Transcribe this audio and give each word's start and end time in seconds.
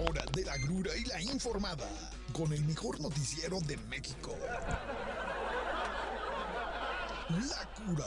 Hora 0.00 0.22
de 0.32 0.44
la 0.44 0.56
grura 0.58 0.92
y 0.96 1.04
la 1.06 1.20
informada 1.20 1.88
con 2.32 2.52
el 2.52 2.62
mejor 2.64 3.00
noticiero 3.00 3.58
de 3.66 3.76
México. 3.88 4.32
La 7.28 7.68
cura. 7.74 8.06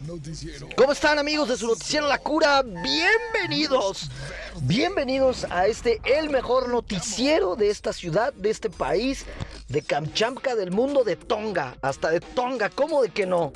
Noticiero. 0.00 0.68
¿Cómo 0.76 0.90
están 0.90 1.20
amigos 1.20 1.48
de 1.48 1.56
su 1.56 1.68
noticiero 1.68 2.08
La 2.08 2.18
Cura? 2.18 2.62
Bienvenidos. 2.62 4.10
Bienvenidos 4.62 5.46
a 5.48 5.68
este 5.68 6.00
el 6.04 6.28
mejor 6.30 6.68
noticiero 6.68 7.54
de 7.54 7.70
esta 7.70 7.92
ciudad, 7.92 8.32
de 8.32 8.50
este 8.50 8.70
país, 8.70 9.26
de 9.68 9.82
Kamchatka, 9.82 10.56
del 10.56 10.72
mundo, 10.72 11.04
de 11.04 11.14
Tonga, 11.14 11.76
hasta 11.82 12.10
de 12.10 12.20
Tonga, 12.20 12.68
¿cómo 12.68 13.02
de 13.02 13.10
que 13.10 13.26
no? 13.26 13.52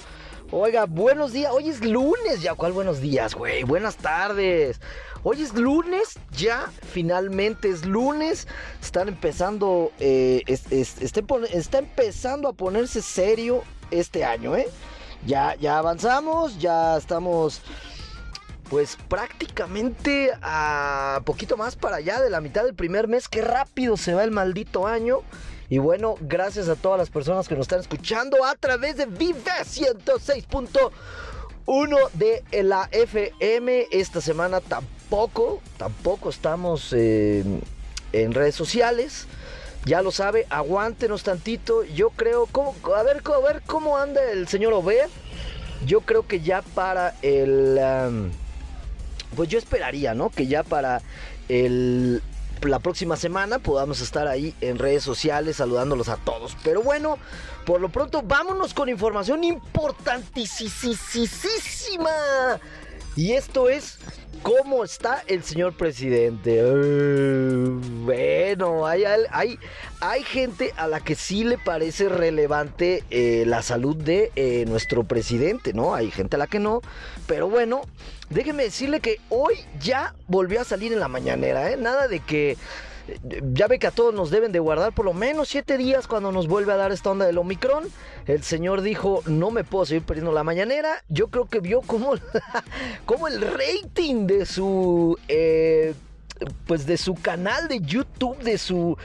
Oiga, 0.55 0.85
buenos 0.85 1.33
días. 1.33 1.51
Hoy 1.51 1.71
es 1.71 1.81
lunes 1.83 2.43
ya. 2.43 2.55
¿Cuál 2.55 2.73
buenos 2.73 3.01
días, 3.01 3.35
güey? 3.35 3.63
Buenas 3.63 3.97
tardes. 3.97 4.81
Hoy 5.25 5.41
es 5.41 5.55
lunes, 5.55 6.19
ya 6.37 6.69
finalmente 6.83 7.69
es 7.69 7.87
lunes. 7.87 8.49
Están 8.83 9.07
empezando, 9.07 9.93
eh, 10.01 10.43
está 10.49 11.79
empezando 11.79 12.49
a 12.49 12.53
ponerse 12.53 13.03
serio 13.03 13.63
este 13.93 14.25
año, 14.25 14.57
¿eh? 14.57 14.67
Ya, 15.25 15.55
ya 15.55 15.79
avanzamos, 15.79 16.59
ya 16.59 16.97
estamos 16.97 17.63
pues 18.69 18.99
prácticamente 19.07 20.33
a 20.41 21.21
poquito 21.25 21.57
más 21.57 21.77
para 21.77 21.97
allá 21.97 22.21
de 22.21 22.29
la 22.29 22.41
mitad 22.41 22.65
del 22.65 22.75
primer 22.75 23.07
mes. 23.07 23.29
Qué 23.29 23.43
rápido 23.43 23.97
se 23.97 24.15
va 24.15 24.25
el 24.25 24.33
maldito 24.33 24.89
año. 24.89 25.21
Y 25.69 25.79
bueno, 25.79 26.17
gracias 26.21 26.69
a 26.69 26.75
todas 26.75 26.99
las 26.99 27.11
personas 27.11 27.47
que 27.47 27.55
nos 27.55 27.63
están 27.63 27.81
escuchando 27.81 28.45
a 28.45 28.57
través 28.57 28.97
de 28.97 29.07
Vive 29.07 29.53
106.1 29.65 32.11
de 32.15 32.43
la 32.65 32.89
FM. 32.91 33.87
Esta 33.93 34.21
semana 34.21 34.61
tampoco, 34.61 35.02
tampoco 35.77 36.31
estamos 36.31 36.95
en 36.95 37.63
redes 38.13 38.55
sociales. 38.55 39.27
Ya 39.85 40.01
lo 40.01 40.11
sabe, 40.11 40.47
aguántenos 40.49 41.23
tantito. 41.23 41.85
Yo 41.85 42.11
creo, 42.11 42.49
a, 42.97 43.03
ver, 43.03 43.23
a 43.25 43.39
ver 43.41 43.63
cómo 43.67 43.99
anda 43.99 44.23
el 44.31 44.49
señor 44.49 44.73
Obed. 44.73 45.11
Yo 45.87 46.01
creo 46.01 46.27
que 46.27 46.41
ya 46.41 46.63
para 46.63 47.15
el... 47.21 47.79
pues 49.37 49.51
yo 49.51 49.59
esperaría, 49.59 50.15
¿no? 50.15 50.31
Que 50.31 50.47
ya 50.47 50.63
para 50.63 51.03
el, 51.49 52.23
la 52.63 52.79
próxima 52.79 53.17
semana 53.17 53.59
podamos 53.59 54.01
estar 54.01 54.29
ahí 54.29 54.55
en 54.61 54.79
redes 54.79 55.03
sociales 55.03 55.57
saludándolos 55.57 56.09
a 56.09 56.17
todos. 56.17 56.57
Pero 56.63 56.83
bueno, 56.83 57.19
por 57.67 57.81
lo 57.81 57.91
pronto 57.91 58.23
vámonos 58.23 58.73
con 58.73 58.89
información 58.89 59.45
importantísima. 59.45 62.11
Y 63.15 63.33
esto 63.33 63.69
es 63.69 63.99
cómo 64.43 64.85
está 64.85 65.23
el 65.27 65.43
señor 65.43 65.77
presidente. 65.77 66.63
bueno, 68.05 68.87
hay, 68.87 69.05
hay, 69.31 69.59
hay, 70.01 70.23
gente 70.25 70.73
a 70.77 70.87
la 70.87 71.01
que 71.01 71.15
sí 71.15 71.45
le 71.45 71.59
parece 71.59 72.09
relevante 72.09 73.05
eh, 73.11 73.45
la 73.47 73.63
salud 73.63 73.97
de 73.97 74.33
eh, 74.35 74.65
nuestro 74.67 75.05
presidente, 75.05 75.73
¿no? 75.73 75.95
Hay 75.95 76.11
gente 76.11 76.37
a 76.37 76.39
la 76.39 76.47
que 76.47 76.59
no. 76.59 76.81
Pero 77.27 77.49
bueno, 77.49 77.83
déjeme 78.31 78.65
decirle 78.65 79.01
que 79.01 79.21
hoy 79.29 79.55
ya 79.81 80.15
volvió 80.27 80.61
a 80.61 80.65
salir 80.65 80.93
en 80.93 81.01
la 81.01 81.09
mañanera, 81.09 81.71
¿eh? 81.71 81.77
Nada 81.77 82.09
de 82.09 82.21
que 82.21 82.57
ya 83.53 83.67
ve 83.67 83.79
que 83.79 83.87
a 83.87 83.91
todos 83.91 84.15
nos 84.15 84.31
deben 84.31 84.53
de 84.53 84.59
guardar 84.59 84.93
por 84.93 85.05
lo 85.05 85.13
menos 85.13 85.49
siete 85.49 85.77
días 85.77 86.07
cuando 86.07 86.33
nos 86.33 86.47
vuelve 86.47 86.73
a 86.73 86.77
dar 86.77 86.93
esta 86.93 87.11
onda 87.11 87.27
del 87.27 87.39
Omicron. 87.39 87.85
El 88.27 88.43
señor 88.43 88.83
dijo, 88.83 89.23
no 89.27 89.51
me 89.51 89.65
puedo 89.65 89.85
seguir 89.87 90.03
perdiendo 90.03 90.33
la 90.33 90.45
mañanera. 90.45 91.03
Yo 91.09 91.29
creo 91.29 91.47
que 91.47 91.61
vio 91.61 91.81
como, 91.81 92.15
como 93.07 93.29
el 93.29 93.41
rating 93.41 94.27
de 94.27 94.47
su... 94.47 95.19
Eh, 95.29 95.95
pues 96.67 96.87
de 96.87 96.97
su 96.97 97.15
canal 97.15 97.69
de 97.69 97.81
YouTube, 97.81 98.37
de 98.39 98.59
su 98.59 98.97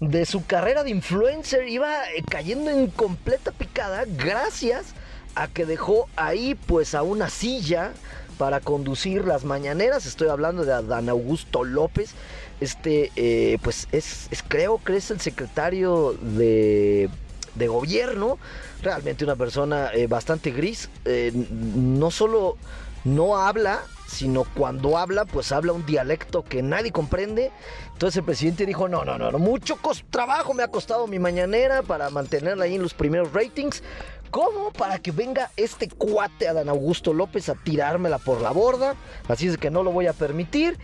de 0.00 0.24
su 0.26 0.46
carrera 0.46 0.84
de 0.84 0.90
influencer 0.90 1.68
iba 1.68 2.04
eh, 2.04 2.22
cayendo 2.30 2.70
en 2.70 2.86
completa 2.86 3.50
picada 3.50 4.04
gracias 4.06 4.94
a 5.34 5.48
que 5.48 5.66
dejó 5.66 6.08
ahí 6.14 6.54
pues 6.54 6.94
a 6.94 7.02
una 7.02 7.28
silla 7.28 7.92
para 8.38 8.60
conducir 8.60 9.26
las 9.26 9.44
mañaneras. 9.44 10.06
Estoy 10.06 10.28
hablando 10.28 10.64
de 10.64 10.72
Adán 10.72 11.08
Augusto 11.08 11.64
López. 11.64 12.14
Este, 12.60 13.12
eh, 13.16 13.58
pues 13.62 13.86
es, 13.92 14.28
creo 14.48 14.82
que 14.82 14.96
es 14.96 15.10
el 15.10 15.20
secretario 15.20 16.14
de, 16.20 17.08
de 17.54 17.68
gobierno. 17.68 18.38
Realmente 18.82 19.24
una 19.24 19.36
persona 19.36 19.90
eh, 19.92 20.06
bastante 20.06 20.50
gris. 20.50 20.90
Eh, 21.04 21.32
no 21.34 22.10
solo 22.10 22.56
no 23.04 23.36
habla, 23.36 23.80
sino 24.08 24.44
cuando 24.44 24.96
habla, 24.96 25.24
pues 25.24 25.52
habla 25.52 25.72
un 25.72 25.84
dialecto 25.86 26.42
que 26.42 26.62
nadie 26.62 26.92
comprende. 26.92 27.52
Entonces 27.92 28.18
el 28.18 28.24
presidente 28.24 28.64
dijo, 28.66 28.88
no, 28.88 29.04
no, 29.04 29.18
no, 29.18 29.38
mucho 29.38 29.78
trabajo 30.10 30.54
me 30.54 30.62
ha 30.62 30.68
costado 30.68 31.06
mi 31.06 31.18
mañanera 31.18 31.82
para 31.82 32.10
mantenerla 32.10 32.64
ahí 32.64 32.76
en 32.76 32.82
los 32.82 32.94
primeros 32.94 33.32
ratings. 33.32 33.82
¿Cómo? 34.30 34.72
Para 34.72 34.98
que 34.98 35.10
venga 35.10 35.50
este 35.56 35.88
cuate 35.88 36.48
Adán 36.48 36.68
Augusto 36.68 37.14
López 37.14 37.48
a 37.48 37.54
tirármela 37.54 38.18
por 38.18 38.40
la 38.40 38.50
borda. 38.50 38.94
Así 39.28 39.48
es 39.48 39.58
que 39.58 39.70
no 39.70 39.82
lo 39.82 39.92
voy 39.92 40.06
a 40.06 40.12
permitir. 40.12 40.78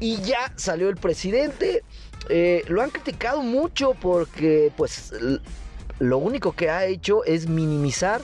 Y 0.00 0.16
ya 0.22 0.52
salió 0.56 0.88
el 0.88 0.96
presidente. 0.96 1.82
Eh, 2.28 2.64
lo 2.68 2.82
han 2.82 2.90
criticado 2.90 3.42
mucho 3.42 3.94
porque 4.00 4.72
pues 4.76 5.12
lo 5.98 6.18
único 6.18 6.52
que 6.52 6.70
ha 6.70 6.86
hecho 6.86 7.24
es 7.24 7.48
minimizar 7.48 8.20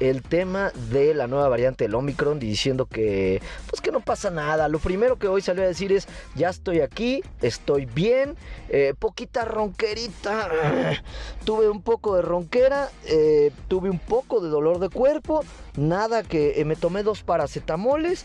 el 0.00 0.22
tema 0.22 0.70
de 0.90 1.14
la 1.14 1.26
nueva 1.26 1.48
variante 1.48 1.84
del 1.84 1.94
Omicron 1.94 2.38
diciendo 2.38 2.86
que 2.86 3.42
pues 3.68 3.80
que 3.80 3.90
no 3.90 4.00
pasa 4.00 4.30
nada. 4.30 4.68
Lo 4.68 4.78
primero 4.78 5.18
que 5.18 5.28
hoy 5.28 5.42
salió 5.42 5.62
a 5.62 5.66
decir 5.66 5.92
es 5.92 6.06
ya 6.34 6.50
estoy 6.50 6.80
aquí, 6.80 7.22
estoy 7.42 7.86
bien, 7.86 8.36
eh, 8.68 8.94
poquita 8.98 9.44
ronquerita, 9.44 10.48
tuve 11.44 11.68
un 11.68 11.82
poco 11.82 12.16
de 12.16 12.22
ronquera, 12.22 12.90
eh, 13.06 13.50
tuve 13.68 13.90
un 13.90 13.98
poco 13.98 14.40
de 14.40 14.48
dolor 14.48 14.78
de 14.78 14.88
cuerpo, 14.88 15.44
nada 15.76 16.22
que 16.22 16.60
eh, 16.60 16.64
me 16.64 16.76
tomé 16.76 17.02
dos 17.02 17.22
paracetamoles 17.22 18.24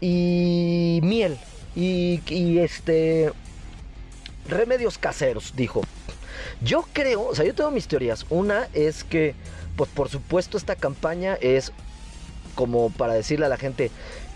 y 0.00 1.00
miel 1.02 1.38
y, 1.74 2.20
y 2.28 2.58
este 2.58 3.32
remedios 4.48 4.98
caseros, 4.98 5.54
dijo. 5.56 5.82
Yo 6.60 6.84
creo, 6.92 7.26
o 7.28 7.34
sea, 7.34 7.44
yo 7.44 7.54
tengo 7.54 7.70
mis 7.70 7.88
teorías. 7.88 8.26
Una 8.30 8.68
es 8.72 9.04
que 9.04 9.34
pues 9.76 9.90
por 9.90 10.08
supuesto 10.08 10.56
esta 10.56 10.76
campaña 10.76 11.34
es 11.40 11.72
como 12.54 12.90
para 12.90 13.14
decirle 13.14 13.46
a 13.46 13.48
la 13.48 13.56
gente, 13.56 13.90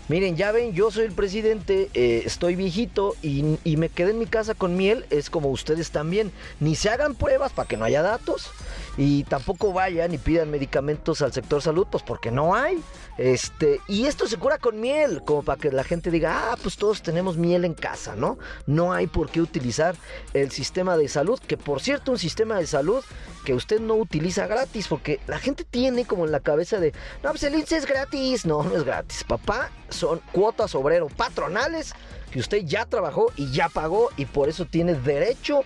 miren, 0.07 0.35
ya 0.35 0.51
ven, 0.51 0.73
yo 0.73 0.89
soy 0.91 1.05
el 1.05 1.11
presidente, 1.11 1.89
eh, 1.93 2.23
estoy 2.25 2.55
viejito 2.55 3.15
y, 3.21 3.57
y, 3.63 3.77
me 3.77 3.89
quedé 3.89 4.11
en 4.11 4.19
mi 4.19 4.25
casa 4.25 4.55
con 4.55 4.75
miel, 4.75 5.05
es 5.09 5.29
como 5.29 5.49
ustedes 5.49 5.91
también, 5.91 6.31
ni 6.59 6.75
se 6.75 6.89
hagan 6.89 7.15
pruebas 7.15 7.51
para 7.51 7.67
que 7.67 7.77
no 7.77 7.85
haya 7.85 8.01
datos 8.01 8.49
y 8.97 9.23
tampoco 9.25 9.71
vayan 9.71 10.13
y 10.13 10.17
pidan 10.17 10.49
medicamentos 10.49 11.21
al 11.21 11.31
sector 11.31 11.61
salud, 11.61 11.87
pues 11.89 12.03
porque 12.03 12.31
no 12.31 12.55
hay. 12.55 12.83
Este, 13.17 13.79
y 13.87 14.05
esto 14.05 14.27
se 14.27 14.37
cura 14.37 14.57
con 14.57 14.79
miel, 14.79 15.23
como 15.23 15.43
para 15.43 15.59
que 15.59 15.71
la 15.71 15.83
gente 15.83 16.11
diga, 16.11 16.51
ah, 16.51 16.57
pues 16.61 16.77
todos 16.77 17.01
tenemos 17.01 17.37
miel 17.37 17.63
en 17.63 17.73
casa, 17.73 18.15
¿no? 18.15 18.37
No 18.65 18.93
hay 18.93 19.07
por 19.07 19.29
qué 19.29 19.41
utilizar 19.41 19.95
el 20.33 20.51
sistema 20.51 20.97
de 20.97 21.07
salud, 21.07 21.39
que 21.39 21.57
por 21.57 21.81
cierto, 21.81 22.11
un 22.11 22.19
sistema 22.19 22.57
de 22.57 22.67
salud 22.67 23.03
que 23.45 23.53
usted 23.53 23.79
no 23.79 23.95
utiliza 23.95 24.47
gratis, 24.47 24.87
porque 24.87 25.19
la 25.27 25.39
gente 25.39 25.63
tiene 25.63 26.05
como 26.05 26.25
en 26.25 26.31
la 26.31 26.39
cabeza 26.39 26.79
de, 26.79 26.93
no, 27.23 27.29
pues 27.29 27.43
el 27.43 27.55
INSS 27.55 27.71
es 27.71 27.85
gratis. 27.85 28.45
No, 28.45 28.63
no 28.63 28.75
es 28.75 28.83
gratis, 28.83 29.23
papá, 29.23 29.71
son 29.89 30.21
cuotas 30.31 30.75
obrero 30.75 31.07
patronales 31.07 31.93
que 32.31 32.39
usted 32.39 32.63
ya 32.65 32.85
trabajó 32.85 33.31
y 33.35 33.51
ya 33.51 33.69
pagó 33.69 34.09
y 34.17 34.25
por 34.25 34.49
eso 34.49 34.65
tiene 34.65 34.93
derecho 34.95 35.59
a 35.59 35.63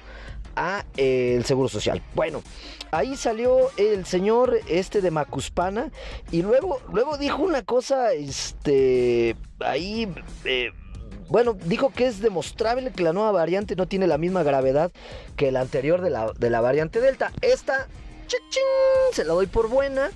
eh, 0.97 1.35
el 1.37 1.45
seguro 1.45 1.69
social. 1.69 2.01
Bueno, 2.13 2.43
ahí 2.91 3.15
salió 3.15 3.69
el 3.77 4.05
señor 4.05 4.59
este 4.67 5.01
de 5.01 5.11
Macuspana 5.11 5.91
y 6.31 6.41
luego, 6.41 6.81
luego 6.91 7.17
dijo 7.17 7.41
una 7.43 7.63
cosa, 7.63 8.13
este, 8.13 9.35
ahí, 9.59 10.13
eh, 10.45 10.71
bueno, 11.29 11.53
dijo 11.65 11.91
que 11.91 12.07
es 12.07 12.19
demostrable 12.19 12.91
que 12.91 13.03
la 13.03 13.13
nueva 13.13 13.31
variante 13.31 13.75
no 13.75 13.87
tiene 13.87 14.07
la 14.07 14.17
misma 14.17 14.43
gravedad 14.43 14.91
que 15.35 15.51
la 15.51 15.61
anterior 15.61 16.01
de 16.01 16.09
la, 16.09 16.31
de 16.37 16.49
la 16.49 16.61
variante 16.61 16.99
Delta. 16.99 17.31
Esta, 17.41 17.87
se 19.13 19.23
la 19.23 19.33
doy 19.33 19.47
por 19.47 19.69
buena. 19.69 20.09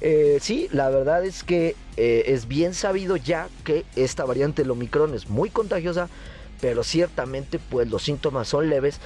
Eh, 0.00 0.38
sí, 0.40 0.68
la 0.72 0.90
verdad 0.90 1.24
es 1.24 1.44
que 1.44 1.76
es 1.96 2.48
bien 2.48 2.74
sabido 2.74 3.16
ya 3.16 3.48
que 3.64 3.84
esta 3.94 4.24
variante 4.24 4.62
del 4.62 4.72
Omicron 4.72 5.14
es 5.14 5.28
muy 5.28 5.50
contagiosa, 5.50 6.08
pero 6.60 6.84
ciertamente 6.84 7.58
pues 7.58 7.90
los 7.90 8.02
síntomas 8.02 8.48
son 8.48 8.70
leves. 8.70 9.00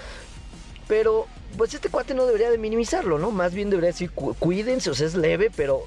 Pero, 0.89 1.27
pues 1.57 1.75
este 1.75 1.89
cuate 1.89 2.15
no 2.15 2.27
debería 2.27 2.51
de 2.51 2.59
minimizarlo, 2.59 3.19
¿no? 3.19 3.31
Más 3.31 3.55
bien 3.55 3.71
debería 3.71 3.91
decir, 3.91 4.11
cuídense, 4.11 4.91
o 4.91 4.95
sea, 4.95 5.07
es 5.07 5.15
leve, 5.15 5.51
pero 5.55 5.85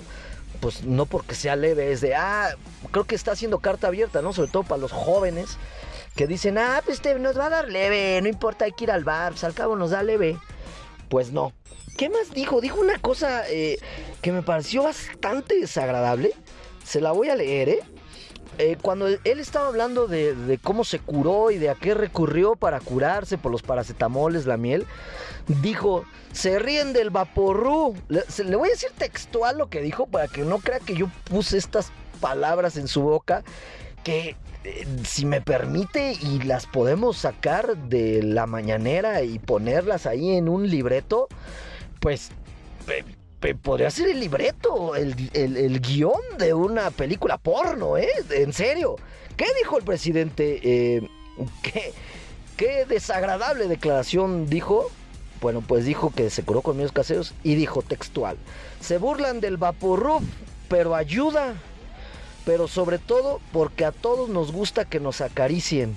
pues 0.59 0.83
no 0.83 1.05
porque 1.05 1.35
sea 1.35 1.55
leve, 1.55 1.91
es 1.91 2.01
de, 2.01 2.15
ah, 2.15 2.53
creo 2.91 3.05
que 3.05 3.15
está 3.15 3.31
haciendo 3.31 3.59
carta 3.59 3.87
abierta, 3.87 4.21
¿no? 4.21 4.33
Sobre 4.33 4.51
todo 4.51 4.63
para 4.63 4.81
los 4.81 4.91
jóvenes 4.91 5.57
que 6.15 6.27
dicen, 6.27 6.57
ah, 6.57 6.81
pues 6.83 6.97
este 6.97 7.17
nos 7.17 7.37
va 7.37 7.45
a 7.45 7.49
dar 7.49 7.69
leve, 7.69 8.19
no 8.21 8.27
importa, 8.27 8.65
hay 8.65 8.73
que 8.73 8.83
ir 8.85 8.91
al 8.91 9.03
bar, 9.03 9.31
pues 9.31 9.43
al 9.43 9.53
cabo 9.53 9.75
nos 9.75 9.91
da 9.91 10.03
leve. 10.03 10.37
Pues 11.07 11.31
no. 11.31 11.53
¿Qué 11.97 12.09
más 12.09 12.33
dijo? 12.33 12.61
Dijo 12.61 12.79
una 12.79 12.99
cosa 12.99 13.49
eh, 13.49 13.79
que 14.21 14.31
me 14.31 14.41
pareció 14.41 14.83
bastante 14.83 15.59
desagradable. 15.59 16.33
Se 16.83 17.01
la 17.01 17.11
voy 17.11 17.29
a 17.29 17.35
leer, 17.35 17.69
¿eh? 17.69 17.79
Eh, 18.59 18.77
cuando 18.81 19.07
él 19.07 19.39
estaba 19.39 19.69
hablando 19.69 20.07
de, 20.07 20.59
cómo 20.61 20.83
se 20.83 20.99
curó 20.99 21.49
y 21.49 21.57
de 21.57 21.69
a 21.69 21.75
qué 21.75 21.93
recurrió 21.93 22.57
para 22.57 22.81
curarse 22.81 23.37
por 23.37 23.53
los 23.53 23.61
paracetamoles, 23.61 24.45
la 24.45 24.57
miel, 24.57 24.85
dijo, 25.61 26.03
se 26.33 26.59
ríen 26.59 26.91
del 26.91 27.09
vaporru. 27.09 27.95
Le, 28.09 28.55
voy 28.57 28.67
a 28.67 28.71
decir 28.73 28.91
textual 28.97 29.57
lo 29.57 29.69
que 29.69 29.81
dijo 29.81 30.07
para 30.07 30.27
que 30.27 30.41
no 30.41 30.59
crea 30.59 30.81
que 30.81 30.93
yo 30.93 31.09
puse 31.23 31.57
estas 31.57 31.93
palabras 32.19 32.75
en 32.75 32.89
su 32.89 33.01
boca 33.01 33.45
que 34.03 34.35
eh, 34.65 34.85
si 35.05 35.25
me 35.25 35.39
permite 35.39 36.11
y 36.21 36.41
las 36.41 36.65
podemos 36.65 37.15
sacar 37.15 37.77
de 37.77 38.21
la 38.23 38.45
mañanera 38.45 39.21
y 39.21 39.39
ponerlas 39.39 40.05
ahí 40.05 40.35
en 40.35 40.49
un 40.49 40.69
libreto, 40.69 41.29
pues 42.01 42.31
podría 43.61 43.89
ser 43.91 44.09
el 44.09 44.19
libreto, 44.19 44.95
el, 44.95 45.81
guion 45.81 46.21
de 46.37 46.53
una 46.53 46.91
película 46.91 47.37
porno, 47.37 47.97
¿eh? 47.97 48.09
En 48.31 48.53
serio. 48.53 48.97
¿Qué 49.37 49.45
dijo 49.57 49.77
el 49.77 49.83
presidente? 49.83 50.59
Eh, 50.63 51.09
¿qué, 51.61 51.93
¿Qué 52.57 52.85
desagradable 52.85 53.67
declaración 53.67 54.49
dijo? 54.49 54.91
Bueno, 55.41 55.63
pues 55.65 55.85
dijo 55.85 56.11
que 56.13 56.29
se 56.29 56.43
curó 56.43 56.61
con 56.61 56.75
medios 56.75 56.91
caseros 56.91 57.33
y 57.43 57.55
dijo 57.55 57.81
textual. 57.81 58.37
Se 58.81 58.97
burlan 58.97 59.39
del 59.39 59.55
vaporrub, 59.55 60.21
pero 60.67 60.95
ayuda 60.95 61.55
pero 62.49 62.67
sobre 62.67 62.97
todo 62.97 63.41
porque 63.51 63.85
a 63.85 63.91
todos 63.91 64.27
nos 64.27 64.51
gusta 64.51 64.83
que 64.83 64.99
nos 64.99 65.21
acaricien, 65.21 65.95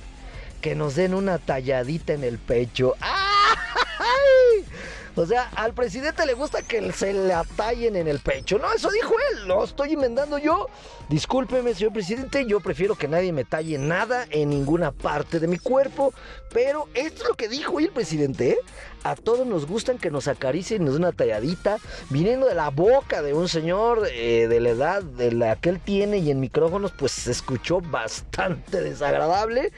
que 0.61 0.75
nos 0.75 0.95
den 0.95 1.15
una 1.15 1.39
talladita 1.39 2.13
en 2.13 2.25
el 2.25 2.39
pecho. 2.39 2.95
¡Ay! 3.01 4.65
O 5.15 5.27
sea, 5.27 5.51
al 5.57 5.75
presidente 5.75 6.25
le 6.25 6.33
gusta 6.33 6.63
que 6.63 6.91
se 6.93 7.13
le 7.13 7.35
atallen 7.35 7.97
en 7.97 8.09
el 8.09 8.19
pecho. 8.19 8.59
No, 8.59 8.73
eso 8.73 8.91
dijo 8.91 9.15
él, 9.31 9.47
lo 9.47 9.65
estoy 9.65 9.93
inventando 9.93 10.39
yo. 10.39 10.69
Discúlpeme, 11.09 11.75
señor 11.75 11.93
presidente, 11.93 12.47
yo 12.47 12.61
prefiero 12.61 12.95
que 12.95 13.09
nadie 13.09 13.33
me 13.33 13.45
talle 13.45 13.77
nada 13.77 14.27
en 14.31 14.49
ninguna 14.49 14.91
parte 14.91 15.39
de 15.39 15.49
mi 15.49 15.59
cuerpo. 15.59 16.15
Pero 16.53 16.89
esto 16.95 17.23
es 17.25 17.29
lo 17.29 17.35
que 17.35 17.49
dijo 17.49 17.79
el 17.79 17.91
presidente. 17.91 18.51
¿eh? 18.51 18.59
A 19.05 19.15
todos 19.15 19.47
nos 19.47 19.67
gustan 19.67 19.99
que 19.99 20.11
nos 20.11 20.29
acaricien, 20.29 20.85
nos 20.85 20.95
den 20.95 21.03
una 21.03 21.13
talladita, 21.13 21.77
viniendo 22.09 22.47
de 22.47 22.55
la 22.55 22.71
boca 22.71 23.21
de 23.21 23.35
un 23.35 23.49
señor 23.49 24.09
eh, 24.13 24.47
de 24.49 24.61
la 24.61 24.71
edad 24.71 25.03
de 25.03 25.33
la 25.33 25.57
que 25.57 25.71
él 25.71 25.81
tiene 25.81 26.19
y 26.19 26.31
en 26.31 26.41
micrófonos, 26.41 26.93
pues 26.93 27.13
se 27.13 27.33
escuchó 27.33 27.81
bastante 27.81 28.81
desagradable. 28.81 29.73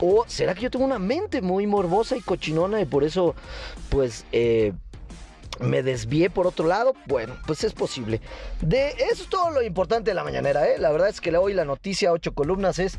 ¿O 0.00 0.24
será 0.28 0.54
que 0.54 0.62
yo 0.62 0.70
tengo 0.70 0.84
una 0.84 0.98
mente 0.98 1.42
muy 1.42 1.66
morbosa 1.66 2.16
y 2.16 2.20
cochinona 2.20 2.80
y 2.80 2.84
por 2.84 3.04
eso, 3.04 3.34
pues, 3.88 4.24
eh, 4.32 4.72
me 5.60 5.82
desvié 5.82 6.30
por 6.30 6.46
otro 6.46 6.66
lado? 6.66 6.94
Bueno, 7.06 7.36
pues 7.46 7.64
es 7.64 7.72
posible. 7.72 8.20
De 8.60 8.90
eso 9.10 9.22
es 9.24 9.28
todo 9.28 9.50
lo 9.50 9.62
importante 9.62 10.10
de 10.10 10.14
la 10.14 10.24
mañanera, 10.24 10.68
¿eh? 10.68 10.78
La 10.78 10.90
verdad 10.92 11.08
es 11.08 11.20
que 11.20 11.36
hoy 11.36 11.52
la 11.54 11.64
noticia, 11.64 12.12
ocho 12.12 12.32
columnas, 12.32 12.78
es 12.78 12.98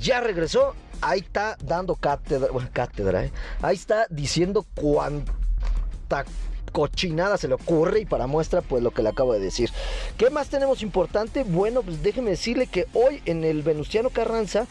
ya 0.00 0.20
regresó. 0.20 0.74
Ahí 1.00 1.20
está 1.20 1.56
dando 1.62 1.94
cátedra, 1.94 2.50
bueno, 2.50 2.68
cátedra, 2.72 3.24
¿eh? 3.24 3.32
Ahí 3.62 3.76
está 3.76 4.06
diciendo 4.10 4.66
cuánta 4.74 6.24
cochinada 6.72 7.36
se 7.36 7.48
le 7.48 7.54
ocurre 7.54 8.00
y 8.00 8.04
para 8.04 8.26
muestra 8.26 8.60
pues 8.62 8.82
lo 8.82 8.90
que 8.90 9.02
le 9.02 9.10
acabo 9.10 9.32
de 9.32 9.40
decir. 9.40 9.70
¿Qué 10.16 10.30
más 10.30 10.48
tenemos 10.48 10.82
importante? 10.82 11.44
Bueno, 11.44 11.82
pues 11.82 12.02
déjeme 12.02 12.30
decirle 12.30 12.66
que 12.66 12.86
hoy 12.94 13.22
en 13.26 13.44
el 13.44 13.62
Venustiano 13.62 14.10
Carranza 14.10 14.66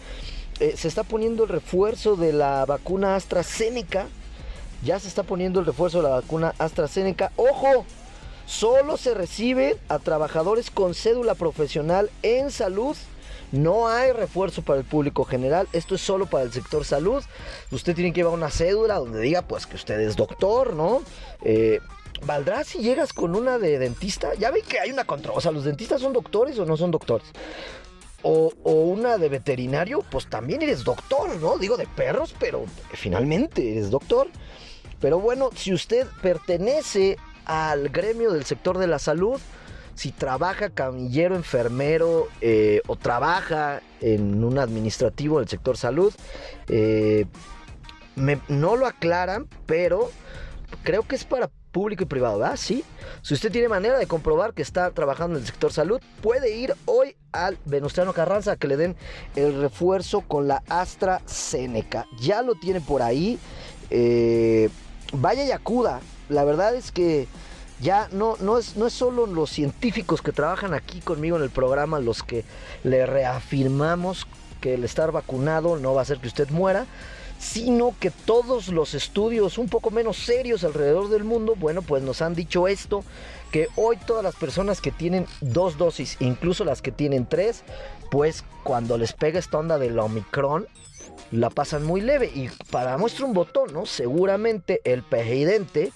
eh, 0.59 0.75
se 0.77 0.87
está 0.87 1.03
poniendo 1.03 1.43
el 1.43 1.49
refuerzo 1.49 2.15
de 2.15 2.33
la 2.33 2.65
vacuna 2.65 3.15
AstraZeneca. 3.15 4.07
Ya 4.83 4.99
se 4.99 5.07
está 5.07 5.23
poniendo 5.23 5.59
el 5.59 5.65
refuerzo 5.65 5.97
de 5.97 6.03
la 6.03 6.15
vacuna 6.15 6.53
AstraZeneca. 6.57 7.31
¡Ojo! 7.35 7.85
Solo 8.45 8.95
se 8.95 9.13
recibe 9.13 9.77
a 9.89 9.99
trabajadores 9.99 10.71
con 10.71 10.93
cédula 10.93 11.35
profesional 11.35 12.09
en 12.23 12.49
salud. 12.49 12.95
No 13.51 13.87
hay 13.87 14.11
refuerzo 14.11 14.61
para 14.61 14.79
el 14.79 14.85
público 14.85 15.25
general. 15.25 15.67
Esto 15.73 15.95
es 15.95 16.01
solo 16.01 16.25
para 16.25 16.43
el 16.43 16.51
sector 16.51 16.85
salud. 16.85 17.23
Usted 17.71 17.95
tiene 17.95 18.13
que 18.13 18.21
llevar 18.21 18.33
una 18.33 18.49
cédula 18.49 18.95
donde 18.95 19.19
diga 19.19 19.41
pues 19.41 19.65
que 19.65 19.75
usted 19.75 19.99
es 19.99 20.15
doctor, 20.15 20.73
¿no? 20.73 21.01
Eh, 21.43 21.79
¿Valdrá 22.25 22.63
si 22.63 22.79
llegas 22.79 23.13
con 23.13 23.35
una 23.35 23.57
de 23.57 23.79
dentista? 23.79 24.33
Ya 24.35 24.51
ven 24.51 24.63
que 24.67 24.79
hay 24.79 24.91
una 24.91 25.05
controversia. 25.05 25.37
O 25.37 25.41
sea, 25.41 25.51
¿los 25.51 25.65
dentistas 25.65 26.01
son 26.01 26.13
doctores 26.13 26.57
o 26.57 26.65
no 26.65 26.77
son 26.77 26.91
doctores? 26.91 27.27
O, 28.23 28.51
una 28.63 29.17
de 29.17 29.29
veterinario, 29.29 30.03
pues 30.09 30.27
también 30.27 30.61
eres 30.61 30.83
doctor, 30.83 31.35
¿no? 31.37 31.57
Digo 31.57 31.77
de 31.77 31.87
perros, 31.87 32.35
pero 32.39 32.65
finalmente 32.93 33.71
eres 33.71 33.89
doctor. 33.89 34.27
Pero 34.99 35.19
bueno, 35.19 35.49
si 35.55 35.73
usted 35.73 36.07
pertenece 36.21 37.17
al 37.45 37.89
gremio 37.89 38.31
del 38.31 38.45
sector 38.45 38.77
de 38.77 38.87
la 38.87 38.99
salud, 38.99 39.39
si 39.93 40.11
trabaja 40.11 40.69
camillero, 40.69 41.35
enfermero 41.35 42.27
eh, 42.41 42.81
o 42.87 42.95
trabaja 42.95 43.81
en 44.01 44.43
un 44.43 44.59
administrativo 44.59 45.39
del 45.39 45.47
sector 45.47 45.77
salud, 45.77 46.13
eh, 46.67 47.25
no 48.47 48.75
lo 48.75 48.87
aclaran, 48.87 49.47
pero 49.65 50.11
creo 50.83 51.03
que 51.03 51.15
es 51.15 51.23
para 51.23 51.49
público 51.77 52.01
y 52.01 52.07
privado, 52.07 52.39
¿verdad? 52.39 52.57
Sí. 52.57 52.83
Si 53.21 53.35
usted 53.35 53.51
tiene 53.51 53.69
manera 53.69 53.99
de 53.99 54.07
comprobar 54.07 54.55
que 54.55 54.63
está 54.63 54.89
trabajando 54.89 55.35
en 55.35 55.43
el 55.43 55.47
sector 55.47 55.71
salud, 55.71 56.01
puede 56.23 56.57
ir 56.57 56.73
hoy 56.85 57.15
al 57.31 57.59
Venustiano 57.65 58.13
Carranza 58.13 58.53
a 58.53 58.55
que 58.55 58.67
le 58.67 58.77
den 58.77 58.95
el 59.35 59.61
refuerzo 59.61 60.21
con 60.21 60.47
la 60.47 60.63
AstraZeneca. 60.69 62.07
Ya 62.19 62.41
lo 62.41 62.55
tiene 62.55 62.81
por 62.81 63.03
ahí. 63.03 63.37
Eh, 63.91 64.69
vaya 65.13 65.45
y 65.45 65.51
acuda. 65.51 66.01
La 66.29 66.43
verdad 66.45 66.73
es 66.73 66.91
que 66.91 67.27
ya 67.79 68.09
no, 68.11 68.37
no, 68.39 68.57
es, 68.57 68.75
no 68.75 68.87
es 68.87 68.93
solo 68.93 69.27
los 69.27 69.51
científicos 69.51 70.23
que 70.23 70.31
trabajan 70.31 70.73
aquí 70.73 70.99
conmigo 70.99 71.37
en 71.37 71.43
el 71.43 71.51
programa 71.51 71.99
los 71.99 72.23
que 72.23 72.43
le 72.83 73.05
reafirmamos 73.05 74.25
que 74.61 74.73
el 74.73 74.83
estar 74.83 75.11
vacunado 75.11 75.77
no 75.77 75.93
va 75.93 75.99
a 75.99 76.03
hacer 76.03 76.17
que 76.17 76.27
usted 76.27 76.49
muera, 76.49 76.87
sino 77.39 77.95
que 77.99 78.11
todos 78.11 78.69
los 78.69 78.93
estudios 78.93 79.57
un 79.57 79.69
poco 79.69 79.91
menos 79.91 80.17
serios 80.17 80.63
alrededor 80.63 81.09
del 81.09 81.23
mundo, 81.23 81.55
bueno, 81.55 81.81
pues 81.81 82.03
nos 82.03 82.21
han 82.21 82.33
dicho 82.33 82.67
esto, 82.67 83.03
que 83.51 83.67
hoy 83.75 83.97
todas 83.97 84.23
las 84.23 84.35
personas 84.35 84.81
que 84.81 84.91
tienen 84.91 85.25
dos 85.41 85.77
dosis, 85.77 86.17
incluso 86.19 86.65
las 86.65 86.81
que 86.81 86.91
tienen 86.91 87.25
tres, 87.25 87.63
pues 88.11 88.43
cuando 88.63 88.97
les 88.97 89.13
pega 89.13 89.39
esta 89.39 89.59
onda 89.59 89.77
del 89.77 89.99
Omicron, 89.99 90.67
la 91.31 91.49
pasan 91.49 91.83
muy 91.83 92.01
leve. 92.01 92.31
Y 92.33 92.49
para 92.71 92.97
muestra 92.97 93.25
un 93.25 93.33
botón, 93.33 93.73
¿no? 93.73 93.85
Seguramente 93.85 94.81
el 94.83 95.03
presidente 95.03 95.91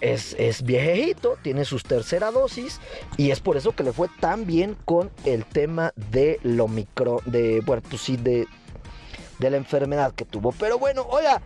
es, 0.00 0.34
es 0.38 0.62
viejito, 0.62 1.36
tiene 1.42 1.64
sus 1.64 1.82
tercera 1.82 2.30
dosis 2.30 2.80
y 3.16 3.30
es 3.30 3.40
por 3.40 3.56
eso 3.56 3.72
que 3.72 3.82
le 3.82 3.92
fue 3.92 4.08
tan 4.20 4.46
bien 4.46 4.76
con 4.84 5.10
el 5.24 5.44
tema 5.44 5.92
del 6.10 6.60
Omicron, 6.60 7.20
de, 7.26 7.60
bueno, 7.60 7.82
pues 7.88 8.02
sí, 8.02 8.16
de, 8.16 8.46
de 9.40 9.50
la 9.50 9.56
enfermedad 9.56 10.12
que 10.12 10.24
tuvo. 10.24 10.52
Pero 10.52 10.78
bueno, 10.78 11.06
oiga, 11.08 11.40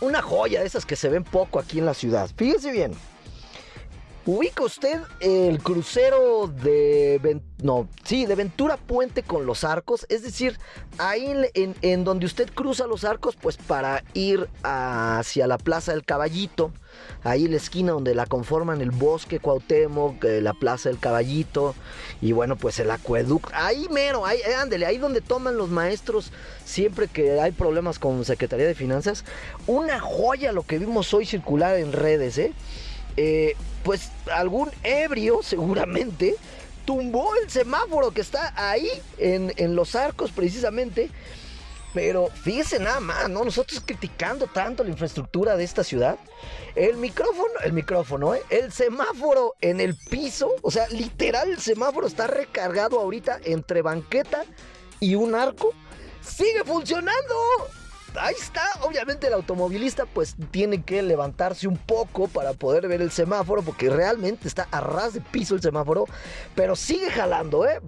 una 0.00 0.22
joya 0.22 0.60
de 0.60 0.66
esas 0.66 0.84
que 0.84 0.96
se 0.96 1.08
ven 1.08 1.24
poco 1.24 1.58
aquí 1.58 1.78
en 1.78 1.86
la 1.86 1.94
ciudad. 1.94 2.28
Fíjese 2.36 2.72
bien. 2.72 2.92
¿Ubica 4.28 4.62
usted 4.62 5.00
el 5.20 5.58
crucero 5.62 6.48
de... 6.48 7.40
No, 7.62 7.88
sí, 8.04 8.26
de 8.26 8.34
Ventura 8.34 8.76
Puente 8.76 9.22
con 9.22 9.46
los 9.46 9.64
arcos? 9.64 10.04
Es 10.10 10.22
decir, 10.22 10.58
ahí 10.98 11.34
en, 11.54 11.74
en, 11.80 12.04
donde 12.04 12.26
usted 12.26 12.50
cruza 12.52 12.86
los 12.86 13.04
arcos, 13.04 13.36
pues 13.36 13.56
para 13.56 14.04
ir 14.12 14.46
hacia 14.62 15.46
la 15.46 15.56
Plaza 15.56 15.92
del 15.92 16.04
Caballito, 16.04 16.72
ahí 17.24 17.46
en 17.46 17.52
la 17.52 17.56
esquina 17.56 17.92
donde 17.92 18.14
la 18.14 18.26
conforman 18.26 18.82
el 18.82 18.90
Bosque 18.90 19.40
Cuauhtémoc, 19.40 20.22
eh, 20.24 20.42
la 20.42 20.52
Plaza 20.52 20.90
del 20.90 20.98
Caballito, 20.98 21.74
y 22.20 22.32
bueno, 22.32 22.56
pues 22.56 22.78
el 22.80 22.90
acueducto, 22.90 23.48
ahí 23.54 23.86
mero, 23.90 24.26
ahí, 24.26 24.40
eh, 24.46 24.56
ándele, 24.56 24.84
ahí 24.84 24.98
donde 24.98 25.22
toman 25.22 25.56
los 25.56 25.70
maestros 25.70 26.32
siempre 26.66 27.08
que 27.08 27.40
hay 27.40 27.52
problemas 27.52 27.98
con 27.98 28.22
Secretaría 28.26 28.66
de 28.66 28.74
Finanzas. 28.74 29.24
Una 29.66 29.98
joya 30.00 30.52
lo 30.52 30.64
que 30.64 30.78
vimos 30.78 31.14
hoy 31.14 31.24
circular 31.24 31.78
en 31.78 31.94
redes, 31.94 32.36
¿eh? 32.36 32.52
Eh 33.18 33.56
pues 33.88 34.10
algún 34.30 34.70
ebrio 34.82 35.42
seguramente 35.42 36.36
tumbó 36.84 37.34
el 37.36 37.50
semáforo 37.50 38.10
que 38.10 38.20
está 38.20 38.52
ahí 38.54 38.90
en, 39.16 39.74
los 39.74 39.94
arcos 39.94 40.30
precisamente. 40.30 41.10
Pero 41.94 42.28
fíjese 42.28 42.78
nada 42.78 43.00
más, 43.00 43.30
¿no? 43.30 43.44
Nosotros 43.44 43.82
criticando 43.84 44.46
tanto 44.46 44.84
la 44.84 44.90
infraestructura 44.90 45.56
de 45.56 45.64
esta 45.64 45.82
ciudad. 45.82 46.18
El 46.74 46.96
micrófono, 46.98 47.54
el 47.64 47.72
micrófono, 47.72 48.34
¿eh? 48.34 48.42
El 48.50 48.72
semáforo 48.72 49.54
en 49.62 49.80
el 49.80 49.96
piso. 49.96 50.54
O 50.60 50.70
sea, 50.70 50.86
literal, 50.88 51.48
el 51.48 51.60
semáforo 51.60 52.06
está 52.06 52.26
recargado 52.26 53.00
ahorita 53.00 53.40
entre 53.44 53.80
banqueta 53.80 54.44
y 55.00 55.14
un 55.14 55.34
arco. 55.34 55.72
¡Sigue 56.20 56.62
funcionando! 56.64 57.34
Ahí 58.20 58.34
está. 58.38 58.62
Obviamente 58.82 59.26
el 59.26 59.32
automovilista 59.32 60.06
pues 60.06 60.36
tiene 60.50 60.82
que 60.82 61.02
levantarse 61.02 61.68
un 61.68 61.76
poco 61.76 62.28
para 62.28 62.52
poder 62.52 62.88
ver 62.88 63.02
el 63.02 63.10
semáforo 63.10 63.62
porque 63.62 63.90
realmente 63.90 64.48
está 64.48 64.68
a 64.70 64.80
ras 64.80 65.14
de 65.14 65.20
piso 65.20 65.54
el 65.54 65.62
semáforo, 65.62 66.06
pero 66.54 66.76
sigue 66.76 67.10
jalando, 67.10 67.66
¿eh? 67.66 67.80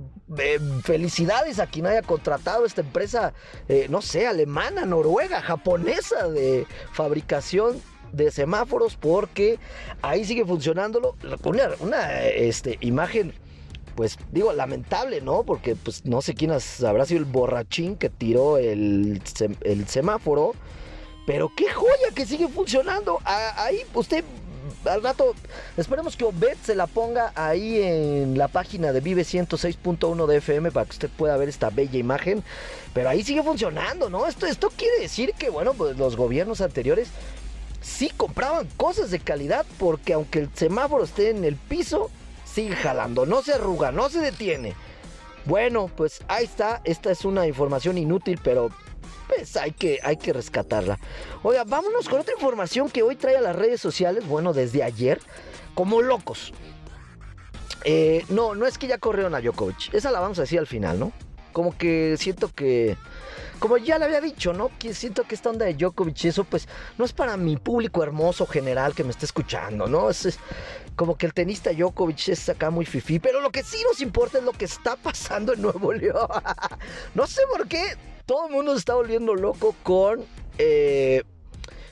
felicidades 0.84 1.58
a 1.58 1.66
quien 1.66 1.86
haya 1.86 2.02
contratado 2.02 2.64
esta 2.64 2.82
empresa, 2.82 3.32
eh, 3.68 3.86
no 3.90 4.00
sé, 4.00 4.26
alemana, 4.26 4.84
noruega, 4.86 5.40
japonesa 5.42 6.28
de 6.28 6.66
fabricación 6.92 7.80
de 8.12 8.30
semáforos 8.30 8.96
porque 8.96 9.58
ahí 10.02 10.24
sigue 10.24 10.44
funcionándolo. 10.44 11.16
Una, 11.44 11.70
una 11.80 12.22
este, 12.22 12.78
imagen 12.80 13.34
pues 13.94 14.18
digo, 14.32 14.52
lamentable, 14.52 15.20
¿no? 15.20 15.42
Porque 15.42 15.76
pues 15.76 16.04
no 16.04 16.22
sé 16.22 16.34
quién 16.34 16.50
habrá 16.50 17.06
sido 17.06 17.20
el 17.20 17.26
borrachín 17.26 17.96
que 17.96 18.10
tiró 18.10 18.58
el, 18.58 19.22
el 19.62 19.88
semáforo. 19.88 20.54
Pero 21.26 21.52
qué 21.54 21.70
joya 21.70 22.14
que 22.14 22.26
sigue 22.26 22.48
funcionando. 22.48 23.20
Ahí 23.24 23.82
usted 23.94 24.24
al 24.84 25.02
rato, 25.02 25.34
esperemos 25.76 26.16
que 26.16 26.24
Obed 26.24 26.56
se 26.62 26.74
la 26.74 26.86
ponga 26.86 27.32
ahí 27.34 27.80
en 27.82 28.38
la 28.38 28.48
página 28.48 28.92
de 28.92 29.00
Vive 29.00 29.22
106.1 29.22 30.26
de 30.26 30.36
FM 30.36 30.70
para 30.70 30.86
que 30.86 30.92
usted 30.92 31.10
pueda 31.10 31.36
ver 31.36 31.48
esta 31.48 31.70
bella 31.70 31.98
imagen. 31.98 32.42
Pero 32.94 33.08
ahí 33.08 33.22
sigue 33.22 33.42
funcionando, 33.42 34.10
¿no? 34.10 34.26
Esto, 34.26 34.46
esto 34.46 34.70
quiere 34.74 35.00
decir 35.00 35.32
que, 35.34 35.50
bueno, 35.50 35.74
pues 35.74 35.96
los 35.96 36.16
gobiernos 36.16 36.60
anteriores 36.60 37.08
sí 37.80 38.10
compraban 38.16 38.68
cosas 38.76 39.10
de 39.10 39.20
calidad 39.20 39.64
porque 39.78 40.12
aunque 40.12 40.40
el 40.40 40.50
semáforo 40.54 41.04
esté 41.04 41.30
en 41.30 41.44
el 41.44 41.56
piso, 41.56 42.10
sigue 42.52 42.76
jalando, 42.76 43.26
no 43.26 43.42
se 43.42 43.54
arruga, 43.54 43.92
no 43.92 44.08
se 44.08 44.20
detiene. 44.20 44.74
Bueno, 45.46 45.90
pues 45.96 46.22
ahí 46.28 46.44
está, 46.44 46.80
esta 46.84 47.10
es 47.10 47.24
una 47.24 47.46
información 47.46 47.96
inútil, 47.98 48.38
pero 48.42 48.70
pues 49.28 49.56
hay 49.56 49.72
que, 49.72 49.98
hay 50.02 50.16
que 50.16 50.32
rescatarla. 50.32 50.98
Oiga, 51.42 51.64
vámonos 51.64 52.08
con 52.08 52.20
otra 52.20 52.34
información 52.34 52.90
que 52.90 53.02
hoy 53.02 53.16
trae 53.16 53.36
a 53.36 53.40
las 53.40 53.56
redes 53.56 53.80
sociales, 53.80 54.26
bueno, 54.26 54.52
desde 54.52 54.82
ayer, 54.82 55.20
como 55.74 56.02
locos. 56.02 56.52
Eh, 57.84 58.24
no, 58.28 58.54
no 58.54 58.66
es 58.66 58.76
que 58.76 58.86
ya 58.86 58.98
corrieron 58.98 59.34
a 59.34 59.40
Djokovic, 59.40 59.94
esa 59.94 60.10
la 60.10 60.20
vamos 60.20 60.38
a 60.38 60.42
decir 60.42 60.58
al 60.58 60.66
final, 60.66 60.98
¿no? 60.98 61.12
Como 61.52 61.76
que 61.76 62.16
siento 62.18 62.50
que 62.54 62.96
como 63.60 63.76
ya 63.76 63.98
le 63.98 64.06
había 64.06 64.22
dicho, 64.22 64.54
¿no? 64.54 64.70
Que 64.78 64.94
siento 64.94 65.24
que 65.24 65.34
esta 65.34 65.50
onda 65.50 65.66
de 65.66 65.74
Djokovic 65.74 66.24
eso, 66.24 66.44
pues, 66.44 66.66
no 66.96 67.04
es 67.04 67.12
para 67.12 67.36
mi 67.36 67.58
público 67.58 68.02
hermoso 68.02 68.46
general 68.46 68.94
que 68.94 69.04
me 69.04 69.10
está 69.10 69.26
escuchando, 69.26 69.86
¿no? 69.86 70.08
Es, 70.08 70.38
como 70.96 71.16
que 71.16 71.26
el 71.26 71.34
tenista 71.34 71.70
Djokovic 71.72 72.28
es 72.28 72.48
acá 72.48 72.70
muy 72.70 72.86
fifí, 72.86 73.18
pero 73.18 73.40
lo 73.40 73.50
que 73.50 73.62
sí 73.62 73.76
nos 73.84 74.00
importa 74.00 74.38
es 74.38 74.44
lo 74.44 74.52
que 74.52 74.64
está 74.64 74.96
pasando 74.96 75.52
en 75.52 75.62
Nuevo 75.62 75.92
León. 75.92 76.26
no 77.14 77.26
sé 77.26 77.42
por 77.52 77.68
qué 77.68 77.96
todo 78.24 78.46
el 78.48 78.52
mundo 78.52 78.72
se 78.72 78.78
está 78.78 78.94
volviendo 78.94 79.34
loco 79.34 79.76
con... 79.82 80.24
Eh, 80.58 81.22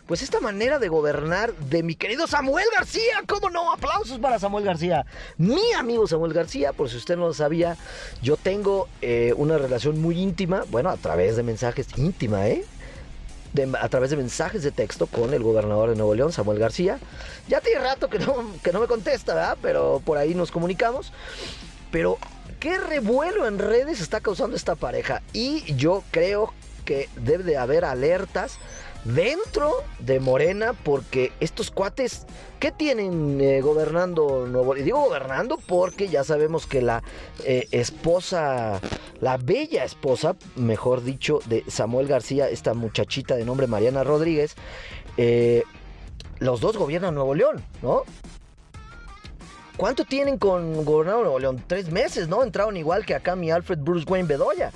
pues 0.08 0.22
esta 0.22 0.40
manera 0.40 0.78
de 0.78 0.88
gobernar 0.88 1.54
de 1.54 1.82
mi 1.82 1.94
querido 1.94 2.26
Samuel 2.26 2.64
García. 2.74 3.22
¿Cómo 3.26 3.50
no? 3.50 3.74
Aplausos 3.74 4.18
para 4.18 4.38
Samuel 4.38 4.64
García. 4.64 5.04
Mi 5.36 5.74
amigo 5.74 6.08
Samuel 6.08 6.32
García, 6.32 6.72
por 6.72 6.88
si 6.88 6.96
usted 6.96 7.18
no 7.18 7.26
lo 7.26 7.34
sabía, 7.34 7.76
yo 8.22 8.38
tengo 8.38 8.88
eh, 9.02 9.34
una 9.36 9.58
relación 9.58 10.00
muy 10.00 10.18
íntima, 10.18 10.64
bueno, 10.70 10.88
a 10.88 10.96
través 10.96 11.36
de 11.36 11.42
mensajes 11.42 11.86
íntima, 11.98 12.48
¿eh? 12.48 12.64
a 13.78 13.88
través 13.90 14.08
de 14.08 14.16
mensajes 14.16 14.62
de 14.62 14.70
texto 14.70 15.06
con 15.06 15.34
el 15.34 15.42
gobernador 15.42 15.90
de 15.90 15.96
Nuevo 15.96 16.14
León, 16.14 16.32
Samuel 16.32 16.58
García. 16.58 16.98
Ya 17.46 17.60
tiene 17.60 17.80
rato 17.80 18.08
que 18.08 18.18
no, 18.18 18.46
que 18.64 18.72
no 18.72 18.80
me 18.80 18.86
contesta, 18.86 19.34
¿verdad? 19.34 19.58
Pero 19.60 20.00
por 20.02 20.16
ahí 20.16 20.34
nos 20.34 20.50
comunicamos. 20.50 21.12
Pero 21.90 22.16
qué 22.60 22.78
revuelo 22.78 23.46
en 23.46 23.58
redes 23.58 24.00
está 24.00 24.20
causando 24.20 24.56
esta 24.56 24.74
pareja. 24.74 25.20
Y 25.34 25.74
yo 25.74 26.02
creo 26.12 26.54
que 26.86 27.10
debe 27.16 27.44
de 27.44 27.58
haber 27.58 27.84
alertas 27.84 28.58
dentro 29.04 29.72
de 30.00 30.20
Morena, 30.20 30.72
porque 30.72 31.32
estos 31.40 31.70
cuates, 31.70 32.26
¿qué 32.58 32.72
tienen 32.72 33.40
eh, 33.40 33.60
gobernando 33.60 34.46
Nuevo 34.46 34.76
Y 34.76 34.82
digo 34.82 35.00
gobernando 35.00 35.58
porque 35.66 36.08
ya 36.08 36.24
sabemos 36.24 36.66
que 36.66 36.82
la 36.82 37.02
eh, 37.44 37.68
esposa, 37.70 38.80
la 39.20 39.36
bella 39.36 39.84
esposa, 39.84 40.36
mejor 40.56 41.02
dicho, 41.02 41.40
de 41.46 41.64
Samuel 41.68 42.08
García, 42.08 42.48
esta 42.48 42.74
muchachita 42.74 43.36
de 43.36 43.44
nombre 43.44 43.66
Mariana 43.66 44.04
Rodríguez, 44.04 44.56
eh, 45.16 45.64
los 46.38 46.60
dos 46.60 46.76
gobiernan 46.76 47.14
Nuevo 47.14 47.34
León, 47.34 47.64
¿no? 47.82 48.02
¿Cuánto 49.76 50.04
tienen 50.04 50.38
con 50.38 50.84
gobernador 50.84 51.22
Nuevo 51.22 51.38
León? 51.38 51.62
Tres 51.66 51.90
meses, 51.90 52.28
¿no? 52.28 52.42
Entraron 52.42 52.76
igual 52.76 53.06
que 53.06 53.14
acá 53.14 53.36
mi 53.36 53.50
Alfred 53.50 53.78
Bruce 53.78 54.06
Wayne 54.08 54.26
Bedoya 54.26 54.72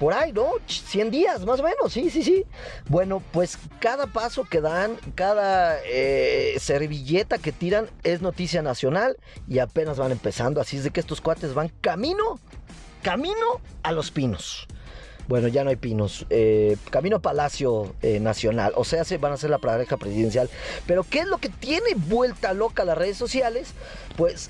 por 0.00 0.14
ahí, 0.14 0.32
¿no? 0.32 0.54
100 0.66 1.10
días, 1.10 1.44
más 1.44 1.60
o 1.60 1.62
menos, 1.62 1.92
sí, 1.92 2.08
sí, 2.08 2.22
sí. 2.22 2.46
Bueno, 2.88 3.22
pues 3.32 3.58
cada 3.80 4.06
paso 4.06 4.44
que 4.44 4.62
dan, 4.62 4.96
cada 5.14 5.78
eh, 5.84 6.56
servilleta 6.58 7.36
que 7.36 7.52
tiran 7.52 7.86
es 8.02 8.22
noticia 8.22 8.62
nacional 8.62 9.18
y 9.46 9.58
apenas 9.58 9.98
van 9.98 10.10
empezando. 10.10 10.58
Así 10.58 10.78
es 10.78 10.84
de 10.84 10.90
que 10.90 11.00
estos 11.00 11.20
cuates 11.20 11.52
van 11.52 11.70
camino, 11.82 12.40
camino 13.02 13.60
a 13.82 13.92
los 13.92 14.10
pinos. 14.10 14.66
Bueno, 15.28 15.48
ya 15.48 15.64
no 15.64 15.70
hay 15.70 15.76
pinos. 15.76 16.24
Eh, 16.30 16.78
camino 16.90 17.16
a 17.16 17.20
Palacio 17.20 17.94
eh, 18.00 18.20
Nacional. 18.20 18.72
O 18.76 18.84
sea, 18.84 19.04
se 19.04 19.18
van 19.18 19.32
a 19.32 19.34
hacer 19.34 19.50
la 19.50 19.58
pareja 19.58 19.98
presidencial. 19.98 20.48
Pero 20.86 21.04
¿qué 21.04 21.20
es 21.20 21.26
lo 21.26 21.36
que 21.36 21.50
tiene 21.50 21.94
vuelta 21.94 22.54
loca 22.54 22.86
las 22.86 22.96
redes 22.96 23.18
sociales? 23.18 23.74
Pues 24.16 24.48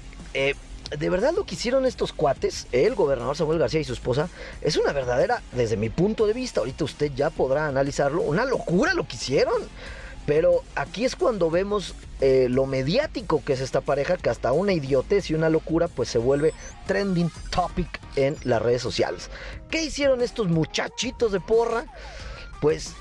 de 0.99 1.11
verdad 1.11 1.33
lo 1.35 1.45
que 1.45 1.55
hicieron 1.55 1.87
estos 1.87 2.13
cuates, 2.13 2.67
el 2.73 2.95
gobernador 2.95 3.37
Samuel 3.37 3.59
García 3.59 3.81
y 3.81 3.85
su 3.85 3.93
esposa, 3.93 4.29
es 4.61 4.77
una 4.77 4.93
verdadera, 4.93 5.43
desde 5.53 5.77
mi 5.77 5.89
punto 5.89 6.27
de 6.27 6.33
vista, 6.33 6.61
ahorita 6.61 6.85
usted 6.85 7.13
ya 7.15 7.31
podrá 7.31 7.67
analizarlo, 7.67 8.23
una 8.23 8.45
locura 8.45 8.95
lo 8.95 9.07
que 9.07 9.17
hicieron. 9.17 9.63
Pero 10.27 10.63
aquí 10.77 11.05
es 11.05 11.17
cuando 11.17 11.51
vemos 11.51 11.95
eh, 12.21 12.47
lo 12.51 12.67
mediático 12.67 13.43
que 13.43 13.55
es 13.55 13.61
esta 13.61 13.81
pareja, 13.81 14.17
que 14.17 14.31
hasta 14.31 14.53
una 14.53 14.73
idiotez 14.73 15.31
y 15.31 15.35
una 15.35 15.49
locura 15.49 15.89
pues 15.89 16.09
se 16.09 16.19
vuelve 16.19 16.53
trending 16.87 17.33
topic 17.51 18.01
en 18.17 18.37
las 18.45 18.61
redes 18.61 18.83
sociales. 18.83 19.31
¿Qué 19.71 19.83
hicieron 19.83 20.21
estos 20.21 20.49
muchachitos 20.49 21.33
de 21.33 21.41
porra? 21.41 21.87
Pues 22.61 22.93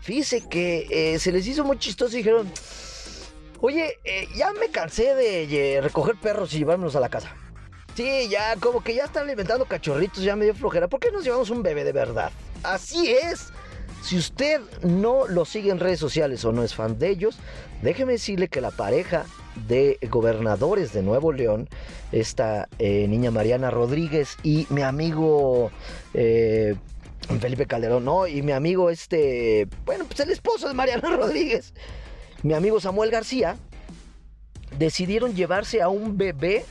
fíjese 0.00 0.48
que 0.48 0.86
eh, 0.90 1.18
se 1.18 1.30
les 1.30 1.46
hizo 1.46 1.62
muy 1.62 1.78
chistoso 1.78 2.14
y 2.14 2.18
dijeron, 2.18 2.50
Oye, 3.62 3.98
eh, 4.04 4.28
ya 4.34 4.52
me 4.52 4.70
cansé 4.70 5.14
de 5.14 5.80
recoger 5.80 6.16
perros 6.16 6.52
y 6.52 6.58
llevármelos 6.58 6.96
a 6.96 7.00
la 7.00 7.08
casa. 7.08 7.34
Sí, 7.94 8.28
ya, 8.28 8.56
como 8.56 8.82
que 8.82 8.94
ya 8.94 9.04
están 9.04 9.24
alimentando 9.24 9.66
cachorritos, 9.66 10.24
ya 10.24 10.34
me 10.34 10.46
dio 10.46 10.54
flojera. 10.54 10.88
¿Por 10.88 10.98
qué 10.98 11.12
nos 11.12 11.22
llevamos 11.22 11.48
un 11.50 11.62
bebé 11.62 11.84
de 11.84 11.92
verdad? 11.92 12.32
Así 12.64 13.12
es. 13.12 13.52
Si 14.02 14.18
usted 14.18 14.60
no 14.82 15.28
lo 15.28 15.44
sigue 15.44 15.70
en 15.70 15.78
redes 15.78 16.00
sociales 16.00 16.44
o 16.44 16.50
no 16.50 16.64
es 16.64 16.74
fan 16.74 16.98
de 16.98 17.10
ellos, 17.10 17.38
déjeme 17.82 18.12
decirle 18.12 18.48
que 18.48 18.60
la 18.60 18.72
pareja 18.72 19.26
de 19.68 19.98
gobernadores 20.10 20.92
de 20.92 21.02
Nuevo 21.02 21.32
León, 21.32 21.68
esta 22.10 22.68
eh, 22.80 23.06
niña 23.06 23.30
Mariana 23.30 23.70
Rodríguez 23.70 24.38
y 24.42 24.66
mi 24.70 24.82
amigo 24.82 25.70
eh, 26.14 26.74
Felipe 27.40 27.66
Calderón, 27.66 28.04
¿no? 28.04 28.26
Y 28.26 28.42
mi 28.42 28.50
amigo 28.50 28.90
este, 28.90 29.68
bueno, 29.84 30.04
pues 30.06 30.18
el 30.18 30.30
esposo 30.30 30.66
de 30.66 30.74
Mariana 30.74 31.10
Rodríguez 31.16 31.72
mi 32.42 32.54
amigo 32.54 32.80
Samuel 32.80 33.10
García, 33.10 33.56
decidieron 34.78 35.34
llevarse 35.34 35.82
a 35.82 35.88
un 35.88 36.16
bebé 36.16 36.64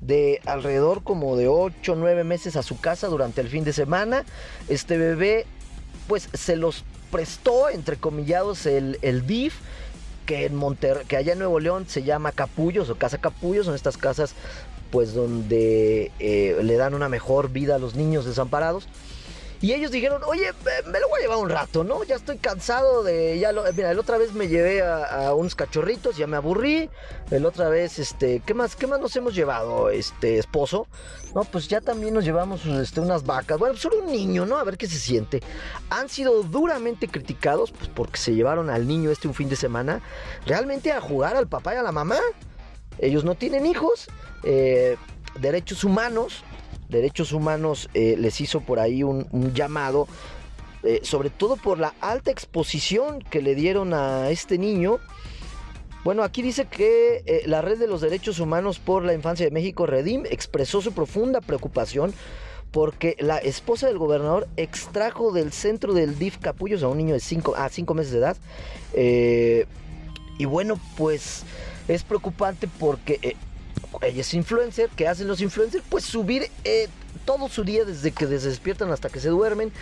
de 0.00 0.40
alrededor 0.44 1.02
como 1.02 1.36
de 1.36 1.48
8 1.48 1.92
o 1.92 1.96
9 1.96 2.24
meses 2.24 2.56
a 2.56 2.62
su 2.62 2.78
casa 2.80 3.08
durante 3.08 3.40
el 3.40 3.48
fin 3.48 3.64
de 3.64 3.72
semana. 3.72 4.24
Este 4.68 4.98
bebé 4.98 5.46
pues 6.08 6.28
se 6.34 6.56
los 6.56 6.84
prestó, 7.10 7.70
entre 7.70 7.96
comillados, 7.96 8.66
el, 8.66 8.98
el 9.02 9.26
DIF, 9.26 9.54
que, 10.26 10.46
en 10.46 10.54
Monter 10.54 11.04
que 11.06 11.16
allá 11.16 11.32
en 11.32 11.38
Nuevo 11.38 11.60
León 11.60 11.86
se 11.88 12.02
llama 12.02 12.32
Capullos 12.32 12.90
o 12.90 12.96
Casa 12.96 13.18
Capullos, 13.18 13.66
son 13.66 13.74
estas 13.74 13.96
casas 13.96 14.34
pues 14.90 15.14
donde 15.14 16.12
eh, 16.18 16.56
le 16.62 16.76
dan 16.76 16.94
una 16.94 17.08
mejor 17.08 17.50
vida 17.50 17.76
a 17.76 17.78
los 17.78 17.94
niños 17.94 18.24
desamparados. 18.24 18.88
Y 19.64 19.72
ellos 19.72 19.90
dijeron, 19.90 20.20
oye, 20.26 20.50
me 20.84 21.00
lo 21.00 21.08
voy 21.08 21.20
a 21.20 21.22
llevar 21.22 21.38
un 21.38 21.48
rato, 21.48 21.84
¿no? 21.84 22.04
Ya 22.04 22.16
estoy 22.16 22.36
cansado 22.36 23.02
de... 23.02 23.38
Ya 23.38 23.50
lo, 23.50 23.64
mira, 23.72 23.94
la 23.94 23.98
otra 23.98 24.18
vez 24.18 24.34
me 24.34 24.46
llevé 24.46 24.82
a, 24.82 25.32
unos 25.32 25.54
cachorritos, 25.54 26.18
ya 26.18 26.26
me 26.26 26.36
aburrí. 26.36 26.90
La 27.30 27.48
otra 27.48 27.70
vez, 27.70 27.98
este, 27.98 28.42
¿qué 28.44 28.52
más, 28.52 28.76
qué 28.76 28.86
más 28.86 29.00
nos 29.00 29.16
hemos 29.16 29.34
llevado, 29.34 29.88
este, 29.88 30.36
esposo? 30.36 30.86
No, 31.34 31.44
pues 31.44 31.66
ya 31.66 31.80
también 31.80 32.12
nos 32.12 32.26
llevamos 32.26 32.66
este, 32.66 33.00
unas 33.00 33.24
vacas. 33.24 33.58
Bueno, 33.58 33.74
solo 33.78 34.00
un 34.00 34.12
niño, 34.12 34.44
¿no? 34.44 34.58
A 34.58 34.64
ver 34.64 34.76
qué 34.76 34.86
se 34.86 34.98
siente. 34.98 35.40
Han 35.88 36.10
sido 36.10 36.42
duramente 36.42 37.08
criticados 37.08 37.72
pues, 37.72 37.88
porque 37.88 38.18
se 38.18 38.34
llevaron 38.34 38.68
al 38.68 38.86
niño 38.86 39.10
este 39.10 39.28
un 39.28 39.34
fin 39.34 39.48
de 39.48 39.56
semana 39.56 40.02
realmente 40.44 40.92
a 40.92 41.00
jugar 41.00 41.36
al 41.36 41.48
papá 41.48 41.72
y 41.72 41.78
a 41.78 41.82
la 41.82 41.90
mamá. 41.90 42.18
Ellos 42.98 43.24
no 43.24 43.34
tienen 43.34 43.64
hijos. 43.64 44.08
Eh, 44.42 44.98
derechos 45.40 45.84
humanos 45.84 46.44
Derechos 46.94 47.32
Humanos 47.32 47.88
eh, 47.94 48.16
les 48.18 48.40
hizo 48.40 48.60
por 48.60 48.78
ahí 48.78 49.02
un, 49.02 49.26
llamado, 49.54 50.06
eh, 50.82 51.00
sobre 51.02 51.30
todo 51.30 51.56
por 51.56 51.78
la 51.78 51.94
alta 52.00 52.30
exposición 52.30 53.20
que 53.20 53.42
le 53.42 53.54
dieron 53.54 53.94
a 53.94 54.30
este 54.30 54.58
niño. 54.58 54.98
Bueno, 56.04 56.22
aquí 56.22 56.42
dice 56.42 56.66
que 56.66 57.22
eh, 57.26 57.42
la 57.46 57.62
Red 57.62 57.78
de 57.78 57.86
los 57.86 58.00
Derechos 58.00 58.38
Humanos 58.38 58.78
por 58.78 59.04
la 59.04 59.14
Infancia 59.14 59.46
de 59.46 59.50
México, 59.50 59.86
Redim, 59.86 60.24
expresó 60.26 60.82
su 60.82 60.92
profunda 60.92 61.40
preocupación 61.40 62.12
porque 62.70 63.16
la 63.20 63.38
esposa 63.38 63.86
del 63.86 63.98
gobernador 63.98 64.48
extrajo 64.56 65.32
del 65.32 65.52
centro 65.52 65.94
del 65.94 66.18
DIF 66.18 66.38
Capullos 66.38 66.82
a 66.82 66.88
un 66.88 66.98
niño 66.98 67.14
de 67.14 67.20
5 67.20 67.54
a 67.56 67.68
5 67.68 67.94
meses 67.94 68.12
de 68.12 68.18
edad. 68.18 68.36
y 70.38 70.44
bueno, 70.44 70.78
pues 70.96 71.44
es 71.86 72.02
preocupante 72.02 72.68
porque 72.78 73.36
ella 74.02 74.20
es 74.20 74.34
influencer, 74.34 74.90
¿qué 74.96 75.08
hacen 75.08 75.28
los 75.28 75.40
influencers? 75.40 75.84
Pues 75.88 76.04
subir 76.04 76.50
eh, 76.64 76.88
todo 77.24 77.48
su 77.48 77.64
día 77.64 77.84
desde 77.84 78.10
que 78.10 78.26
se 78.26 78.48
despiertan 78.48 78.90
hasta 78.90 79.08
que 79.08 79.20
se 79.20 79.28
duermen. 79.28 79.72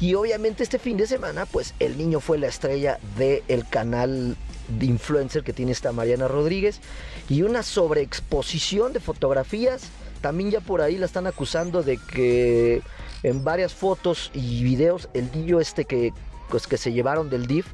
Y 0.00 0.14
obviamente 0.14 0.62
este 0.62 0.78
fin 0.78 0.96
de 0.96 1.06
semana, 1.06 1.46
pues 1.46 1.74
el 1.78 1.96
niño 1.98 2.20
fue 2.20 2.38
la 2.38 2.48
estrella 2.48 2.98
del 3.16 3.66
canal 3.68 4.36
de 4.68 4.86
influencer 4.86 5.42
que 5.42 5.52
tiene 5.52 5.72
esta 5.72 5.92
Mariana 5.92 6.28
Rodríguez. 6.28 6.80
Y 7.28 7.42
una 7.42 7.62
sobreexposición 7.62 8.92
de 8.92 9.00
fotografías 9.00 9.82
también 10.20 10.50
ya 10.50 10.60
por 10.60 10.80
ahí 10.82 10.98
la 10.98 11.06
están 11.06 11.26
acusando 11.26 11.82
de 11.82 11.96
que 11.96 12.82
en 13.22 13.44
varias 13.44 13.72
fotos 13.72 14.30
y 14.34 14.62
videos 14.62 15.08
el 15.14 15.30
niño 15.32 15.60
este 15.60 15.84
que 15.84 16.12
pues, 16.48 16.66
que 16.66 16.76
se 16.76 16.92
llevaron 16.92 17.30
del 17.30 17.46
DIF. 17.46 17.66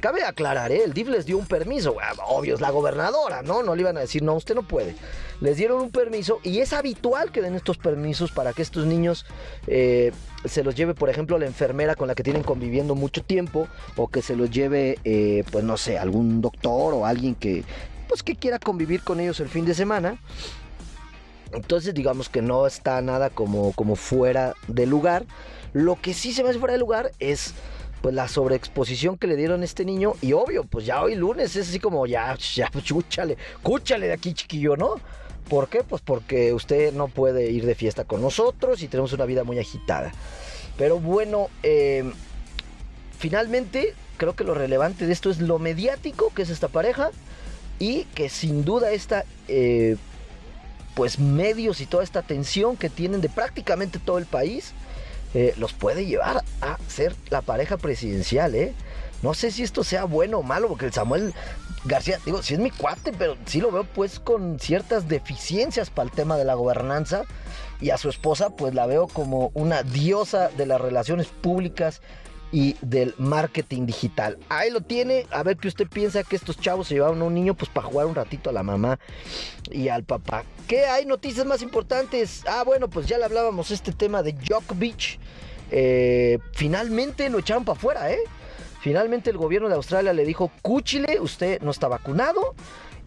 Cabe 0.00 0.24
aclarar, 0.24 0.72
¿eh? 0.72 0.82
el 0.84 0.92
DIF 0.92 1.08
les 1.08 1.26
dio 1.26 1.38
un 1.38 1.46
permiso. 1.46 1.96
Obvio, 2.26 2.54
es 2.54 2.60
la 2.60 2.70
gobernadora, 2.70 3.42
¿no? 3.42 3.62
No 3.62 3.74
le 3.74 3.82
iban 3.82 3.96
a 3.96 4.00
decir, 4.00 4.22
no, 4.22 4.34
usted 4.34 4.54
no 4.54 4.62
puede. 4.62 4.94
Les 5.40 5.56
dieron 5.56 5.80
un 5.80 5.90
permiso 5.90 6.40
y 6.42 6.58
es 6.58 6.72
habitual 6.72 7.30
que 7.30 7.40
den 7.40 7.54
estos 7.54 7.78
permisos 7.78 8.32
para 8.32 8.52
que 8.52 8.62
estos 8.62 8.86
niños 8.86 9.24
eh, 9.66 10.12
se 10.44 10.64
los 10.64 10.74
lleve, 10.74 10.94
por 10.94 11.10
ejemplo, 11.10 11.38
la 11.38 11.46
enfermera 11.46 11.94
con 11.94 12.08
la 12.08 12.14
que 12.14 12.22
tienen 12.22 12.42
conviviendo 12.42 12.94
mucho 12.94 13.22
tiempo 13.22 13.68
o 13.96 14.08
que 14.08 14.22
se 14.22 14.36
los 14.36 14.50
lleve, 14.50 14.98
eh, 15.04 15.44
pues 15.52 15.64
no 15.64 15.76
sé, 15.76 15.98
algún 15.98 16.40
doctor 16.40 16.94
o 16.94 17.06
alguien 17.06 17.34
que, 17.34 17.64
pues, 18.08 18.22
que 18.22 18.34
quiera 18.34 18.58
convivir 18.58 19.02
con 19.02 19.20
ellos 19.20 19.40
el 19.40 19.48
fin 19.48 19.64
de 19.64 19.74
semana. 19.74 20.18
Entonces 21.52 21.94
digamos 21.94 22.28
que 22.28 22.42
no 22.42 22.66
está 22.66 23.00
nada 23.00 23.30
como, 23.30 23.72
como 23.72 23.96
fuera 23.96 24.54
de 24.66 24.86
lugar. 24.86 25.24
Lo 25.72 26.00
que 26.00 26.14
sí 26.14 26.32
se 26.32 26.42
hace 26.42 26.58
fuera 26.58 26.72
de 26.72 26.78
lugar 26.78 27.12
es 27.18 27.54
pues 28.00 28.14
la 28.14 28.28
sobreexposición 28.28 29.18
que 29.18 29.26
le 29.26 29.36
dieron 29.36 29.62
a 29.62 29.64
este 29.64 29.84
niño. 29.84 30.14
Y 30.22 30.32
obvio, 30.32 30.64
pues 30.64 30.86
ya 30.86 31.02
hoy 31.02 31.14
lunes 31.14 31.56
es 31.56 31.68
así 31.68 31.80
como 31.80 32.06
ya, 32.06 32.36
ya, 32.36 32.70
chúchale, 32.82 33.36
cúchale 33.62 34.06
de 34.06 34.12
aquí, 34.12 34.34
chiquillo, 34.34 34.76
¿no? 34.76 34.96
¿Por 35.48 35.68
qué? 35.68 35.82
Pues 35.82 36.02
porque 36.02 36.52
usted 36.52 36.92
no 36.92 37.08
puede 37.08 37.50
ir 37.50 37.64
de 37.64 37.74
fiesta 37.74 38.04
con 38.04 38.20
nosotros 38.20 38.82
y 38.82 38.88
tenemos 38.88 39.12
una 39.12 39.24
vida 39.24 39.44
muy 39.44 39.58
agitada. 39.58 40.12
Pero 40.76 41.00
bueno, 41.00 41.48
eh, 41.62 42.10
finalmente 43.18 43.94
creo 44.16 44.36
que 44.36 44.44
lo 44.44 44.54
relevante 44.54 45.06
de 45.06 45.12
esto 45.12 45.30
es 45.30 45.40
lo 45.40 45.58
mediático 45.58 46.32
que 46.34 46.42
es 46.42 46.50
esta 46.50 46.68
pareja 46.68 47.10
y 47.78 48.04
que 48.14 48.28
sin 48.28 48.64
duda 48.64 48.90
esta... 48.92 49.24
Eh, 49.48 49.96
pues 50.94 51.20
medios 51.20 51.80
y 51.80 51.86
toda 51.86 52.02
esta 52.02 52.18
atención 52.18 52.76
que 52.76 52.90
tienen 52.90 53.20
de 53.20 53.28
prácticamente 53.28 54.00
todo 54.00 54.18
el 54.18 54.26
país 54.26 54.72
eh, 55.34 55.54
los 55.58 55.72
puede 55.72 56.06
llevar 56.06 56.42
a 56.60 56.78
ser 56.88 57.14
la 57.30 57.42
pareja 57.42 57.76
presidencial, 57.76 58.54
¿eh? 58.54 58.74
No 59.22 59.34
sé 59.34 59.50
si 59.50 59.62
esto 59.62 59.82
sea 59.82 60.04
bueno 60.04 60.38
o 60.38 60.42
malo, 60.42 60.68
porque 60.68 60.86
el 60.86 60.92
Samuel 60.92 61.34
García, 61.84 62.20
digo, 62.24 62.42
sí 62.42 62.54
es 62.54 62.60
mi 62.60 62.70
cuate, 62.70 63.12
pero 63.12 63.36
sí 63.46 63.60
lo 63.60 63.72
veo 63.72 63.84
pues 63.84 64.20
con 64.20 64.60
ciertas 64.60 65.08
deficiencias 65.08 65.90
para 65.90 66.08
el 66.08 66.14
tema 66.14 66.36
de 66.36 66.44
la 66.44 66.54
gobernanza. 66.54 67.24
Y 67.80 67.90
a 67.90 67.98
su 67.98 68.08
esposa 68.08 68.50
pues 68.50 68.74
la 68.74 68.86
veo 68.86 69.06
como 69.08 69.50
una 69.54 69.82
diosa 69.82 70.48
de 70.48 70.66
las 70.66 70.80
relaciones 70.80 71.28
públicas 71.28 72.00
y 72.52 72.76
del 72.80 73.14
marketing 73.18 73.86
digital. 73.86 74.38
Ahí 74.48 74.70
lo 74.70 74.80
tiene, 74.80 75.26
a 75.30 75.42
ver 75.42 75.56
qué 75.56 75.68
usted 75.68 75.86
piensa 75.86 76.24
que 76.24 76.36
estos 76.36 76.58
chavos 76.58 76.88
se 76.88 76.94
llevaron 76.94 77.20
a 77.20 77.24
un 77.24 77.34
niño 77.34 77.54
pues 77.54 77.70
para 77.70 77.86
jugar 77.86 78.06
un 78.06 78.14
ratito 78.14 78.50
a 78.50 78.52
la 78.52 78.62
mamá 78.62 78.98
y 79.70 79.88
al 79.88 80.04
papá. 80.04 80.44
¿Qué 80.66 80.86
hay 80.86 81.06
noticias 81.06 81.46
más 81.46 81.62
importantes? 81.62 82.42
Ah, 82.46 82.62
bueno, 82.64 82.88
pues 82.88 83.06
ya 83.06 83.18
le 83.18 83.24
hablábamos 83.24 83.70
este 83.70 83.92
tema 83.92 84.22
de 84.22 84.32
Djokovic. 84.32 85.18
Eh, 85.70 86.38
finalmente 86.52 87.28
lo 87.28 87.38
echaron 87.38 87.64
para 87.64 87.76
afuera, 87.76 88.10
¿eh? 88.10 88.20
Finalmente 88.80 89.30
el 89.30 89.36
gobierno 89.36 89.68
de 89.68 89.74
Australia 89.74 90.12
le 90.12 90.24
dijo, 90.24 90.50
cúchile, 90.62 91.20
usted 91.20 91.60
no 91.60 91.70
está 91.70 91.88
vacunado. 91.88 92.54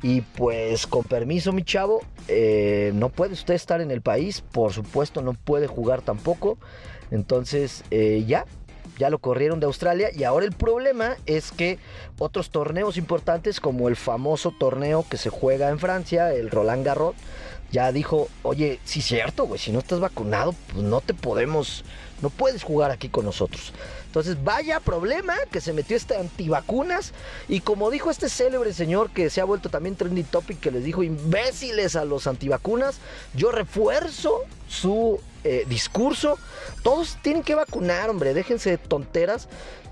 Y 0.03 0.21
pues 0.21 0.87
con 0.87 1.03
permiso 1.03 1.53
mi 1.53 1.63
chavo, 1.63 2.01
eh, 2.27 2.91
no 2.95 3.09
puede 3.09 3.33
usted 3.33 3.53
estar 3.53 3.81
en 3.81 3.91
el 3.91 4.01
país, 4.01 4.41
por 4.41 4.73
supuesto 4.73 5.21
no 5.21 5.33
puede 5.33 5.67
jugar 5.67 6.01
tampoco. 6.01 6.57
Entonces 7.11 7.83
eh, 7.91 8.23
ya, 8.25 8.45
ya 9.01 9.09
lo 9.09 9.17
corrieron 9.17 9.59
de 9.59 9.65
Australia. 9.65 10.09
Y 10.13 10.25
ahora 10.25 10.45
el 10.45 10.51
problema 10.51 11.17
es 11.25 11.51
que 11.51 11.79
otros 12.19 12.51
torneos 12.51 12.97
importantes 12.97 13.59
como 13.59 13.89
el 13.89 13.95
famoso 13.95 14.51
torneo 14.51 15.03
que 15.09 15.17
se 15.17 15.31
juega 15.31 15.69
en 15.69 15.79
Francia, 15.79 16.31
el 16.31 16.51
Roland 16.51 16.85
Garros, 16.85 17.15
ya 17.71 17.91
dijo, 17.91 18.27
oye, 18.43 18.79
sí 18.83 19.01
cierto, 19.01 19.45
güey, 19.45 19.59
si 19.59 19.71
no 19.71 19.79
estás 19.79 19.99
vacunado, 19.99 20.53
pues 20.71 20.83
no 20.83 21.01
te 21.01 21.13
podemos, 21.13 21.83
no 22.21 22.29
puedes 22.29 22.63
jugar 22.63 22.91
aquí 22.91 23.09
con 23.09 23.25
nosotros. 23.25 23.73
Entonces, 24.11 24.43
vaya 24.43 24.81
problema 24.81 25.35
que 25.51 25.61
se 25.61 25.71
metió 25.71 25.95
este 25.95 26.17
antivacunas. 26.17 27.13
Y 27.47 27.61
como 27.61 27.89
dijo 27.89 28.11
este 28.11 28.27
célebre 28.27 28.73
señor 28.73 29.09
que 29.09 29.29
se 29.29 29.39
ha 29.39 29.45
vuelto 29.45 29.69
también 29.69 29.95
trending 29.95 30.25
topic, 30.25 30.59
que 30.59 30.69
les 30.69 30.83
dijo 30.83 31.01
imbéciles 31.01 31.95
a 31.95 32.03
los 32.03 32.27
antivacunas, 32.27 32.97
yo 33.33 33.53
refuerzo 33.53 34.41
su 34.67 35.21
eh, 35.45 35.65
discurso. 35.69 36.37
Todos 36.83 37.17
tienen 37.21 37.41
que 37.41 37.55
vacunar, 37.55 38.09
hombre, 38.09 38.33
déjense 38.33 38.71
de 38.71 38.77
tonteras. 38.77 39.47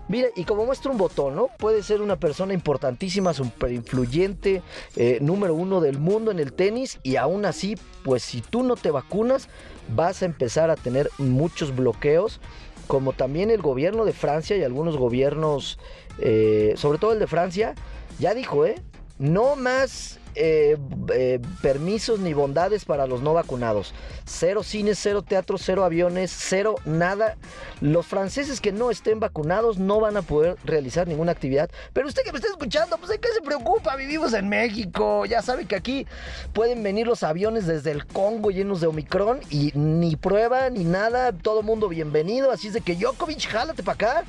Mire, 0.10 0.32
y 0.36 0.44
como 0.44 0.66
muestra 0.66 0.92
un 0.92 0.98
botón, 0.98 1.36
¿no? 1.36 1.50
Puede 1.60 1.84
ser 1.84 2.02
una 2.02 2.20
persona 2.20 2.56
importantísima, 2.56 3.32
súper 3.32 3.72
influyente, 3.72 4.64
eh, 4.96 5.20
número 5.22 5.54
uno 5.54 5.82
del 5.82 6.00
mundo 6.00 6.32
en 6.32 6.40
el 6.40 6.52
tenis, 6.52 7.00
y 7.04 7.16
aún 7.16 7.46
así, 7.46 7.78
pues 8.04 8.24
si 8.24 8.42
tú 8.42 8.64
no 8.64 8.76
te 8.76 8.90
vacunas, 8.90 9.50
vas 9.96 10.24
a 10.24 10.26
empezar 10.26 10.72
a 10.72 10.76
tener 10.76 11.12
muchos 11.20 11.76
bloqueos, 11.76 12.42
como 12.88 13.14
también 13.14 13.52
el 13.52 13.62
gobierno 13.62 14.04
de 14.04 14.14
Francia 14.14 14.58
y 14.58 14.64
algunos 14.64 14.98
gobiernos, 14.98 15.78
eh, 16.18 16.74
sobre 16.76 16.98
todo 16.98 17.14
el 17.14 17.20
de 17.20 17.28
Francia, 17.28 17.76
ya 18.18 18.34
dijo, 18.34 18.66
¿eh? 18.66 18.82
No 19.20 19.56
más 19.58 20.20
eh, 20.36 20.78
eh, 21.14 21.40
permisos 21.62 22.20
ni 22.20 22.34
bondades 22.34 22.86
para 22.86 23.08
los 23.08 23.22
no 23.22 23.34
vacunados. 23.34 23.94
Cero 24.26 24.64
cines, 24.64 24.98
cero 24.98 25.22
teatros, 25.22 25.62
cero 25.66 25.84
aviones, 25.84 26.32
cero 26.34 26.76
nada. 26.86 27.36
Los 27.82 28.06
franceses 28.06 28.62
que 28.62 28.72
no 28.72 28.92
estén 28.92 29.20
vacunados 29.20 29.78
no 29.78 30.00
van 30.00 30.16
a 30.16 30.22
poder 30.22 30.56
realizar 30.64 31.08
ninguna 31.08 31.34
actividad. 31.34 31.70
Pero 31.92 32.08
usted 32.08 32.24
que 32.24 32.32
me 32.32 32.38
está 32.38 32.48
escuchando, 32.48 32.98
pues 32.98 33.10
¿de 33.10 33.20
qué 33.20 33.28
se 33.34 33.42
preocupa? 33.42 33.98
Vivimos 33.98 34.34
en 34.34 34.48
México. 34.48 35.26
Ya 35.26 35.42
sabe 35.42 35.66
que 35.66 35.76
aquí 35.76 36.08
pueden 36.54 36.82
venir 36.84 37.06
los 37.06 37.24
aviones 37.24 37.68
desde 37.68 37.92
el 37.92 38.06
Congo 38.06 38.52
llenos 38.52 38.80
de 38.80 38.88
Omicron 38.88 39.42
y 39.50 39.74
ni 39.76 40.16
prueba 40.16 40.70
ni 40.70 40.86
nada. 40.86 41.34
Todo 41.34 41.64
mundo 41.64 41.90
bienvenido. 41.90 42.52
Así 42.52 42.68
es 42.68 42.74
de 42.74 42.82
que 42.82 42.96
Djokovic, 42.96 43.48
jálate 43.48 43.84
para 43.84 43.96
acá. 43.96 44.24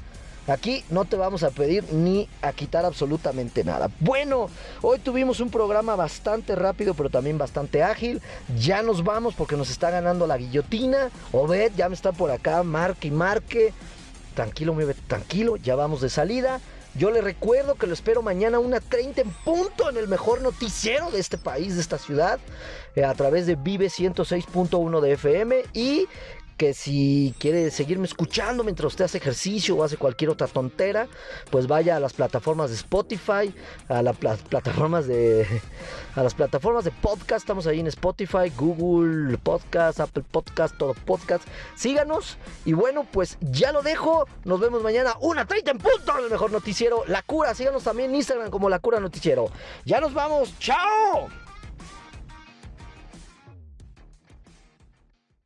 Aquí 0.47 0.85
no 0.91 1.05
te 1.05 1.17
vamos 1.17 1.43
a 1.43 1.51
pedir 1.51 1.85
ni 1.93 2.29
a 2.43 2.53
quitar 2.53 2.85
absolutamente 2.85 3.63
nada. 3.63 3.91
Bueno, 4.01 4.49
hoy 4.83 4.99
tuvimos 4.99 5.41
un 5.41 5.51
programa 5.51 5.97
bastante 5.97 6.57
rápido, 6.57 6.95
pero 6.95 7.11
también 7.11 7.39
bastante 7.39 7.83
ágil. 7.83 8.21
Ya 8.59 8.83
nos 8.83 9.05
vamos 9.05 9.35
porque 9.35 9.57
nos 9.57 9.71
está 9.71 9.91
ganando 9.91 10.27
la 10.27 10.39
guillotina. 10.39 11.11
Obed 11.33 11.73
ya 11.77 11.89
me 11.89 11.95
está 11.95 12.13
por 12.13 12.31
acá, 12.31 12.63
marque 12.63 13.09
y 13.09 13.11
marque. 13.11 13.73
Tranquilo, 14.35 14.75
mueve, 14.75 14.95
tranquilo, 15.07 15.57
ya 15.57 15.75
vamos 15.77 16.01
de 16.01 16.09
salida. 16.09 16.61
Yo 16.95 17.11
le 17.11 17.21
recuerdo 17.21 17.77
que 17.77 17.87
lo 17.87 17.93
espero 17.93 18.21
mañana 18.21 18.57
a 18.57 18.61
una 18.61 18.81
30 18.81 19.21
en 19.21 19.31
punto 19.31 19.89
en 19.89 19.97
el 19.97 20.09
mejor 20.09 20.43
noticiero 20.43 21.11
de 21.11 21.21
este 21.21 21.39
país, 21.39 21.77
de 21.77 21.81
esta 21.81 21.99
ciudad, 21.99 22.41
eh, 22.97 23.05
a 23.05 23.15
través 23.15 23.47
de 23.47 23.55
Vive 23.55 23.87
106.1 23.87 25.01
de 25.01 25.13
FM 25.13 25.63
y 25.73 26.09
que 26.61 26.75
si 26.75 27.35
quiere 27.39 27.71
seguirme 27.71 28.05
escuchando 28.05 28.63
mientras 28.65 28.89
usted 28.89 29.07
hace 29.07 29.17
ejercicio 29.17 29.77
o 29.77 29.83
hace 29.83 29.97
cualquier 29.97 30.29
otra 30.29 30.47
tontera, 30.47 31.09
pues 31.51 31.67
vaya 31.67 31.97
a 31.97 32.01
las 32.01 32.13
plataformas 32.13 32.69
de 32.69 32.77
Spotify, 32.77 33.55
a 33.89 34.03
las 34.03 34.19
plataformas 34.19 35.07
de 35.07 35.47
a 36.17 36.23
las 36.23 36.35
plataformas 36.35 36.85
de 36.85 36.91
podcast, 36.91 37.45
estamos 37.45 37.67
ahí 37.67 37.81
en 37.81 37.87
Spotify, 37.87 38.53
Google 38.55 39.39
Podcast, 39.39 40.01
Apple 40.01 40.23
Podcast, 40.31 40.77
todo 40.77 40.93
podcast. 40.93 41.49
Síganos 41.77 42.37
y 42.67 42.75
bueno, 42.75 43.07
pues 43.11 43.39
ya 43.41 43.73
lo 43.73 43.81
dejo. 43.81 44.27
Nos 44.45 44.61
vemos 44.61 44.83
mañana 44.83 45.15
una 45.21 45.47
30 45.47 45.71
en 45.71 45.79
punto 45.79 46.19
el 46.19 46.31
mejor 46.31 46.53
noticiero 46.53 47.05
La 47.07 47.23
Cura. 47.23 47.55
Síganos 47.55 47.85
también 47.85 48.11
en 48.11 48.17
Instagram 48.17 48.51
como 48.51 48.69
La 48.69 48.81
Cura 48.81 49.01
Noticiero. 49.01 49.47
Ya 49.87 49.99
nos 49.99 50.13
vamos. 50.13 50.53
Chao. 50.59 51.40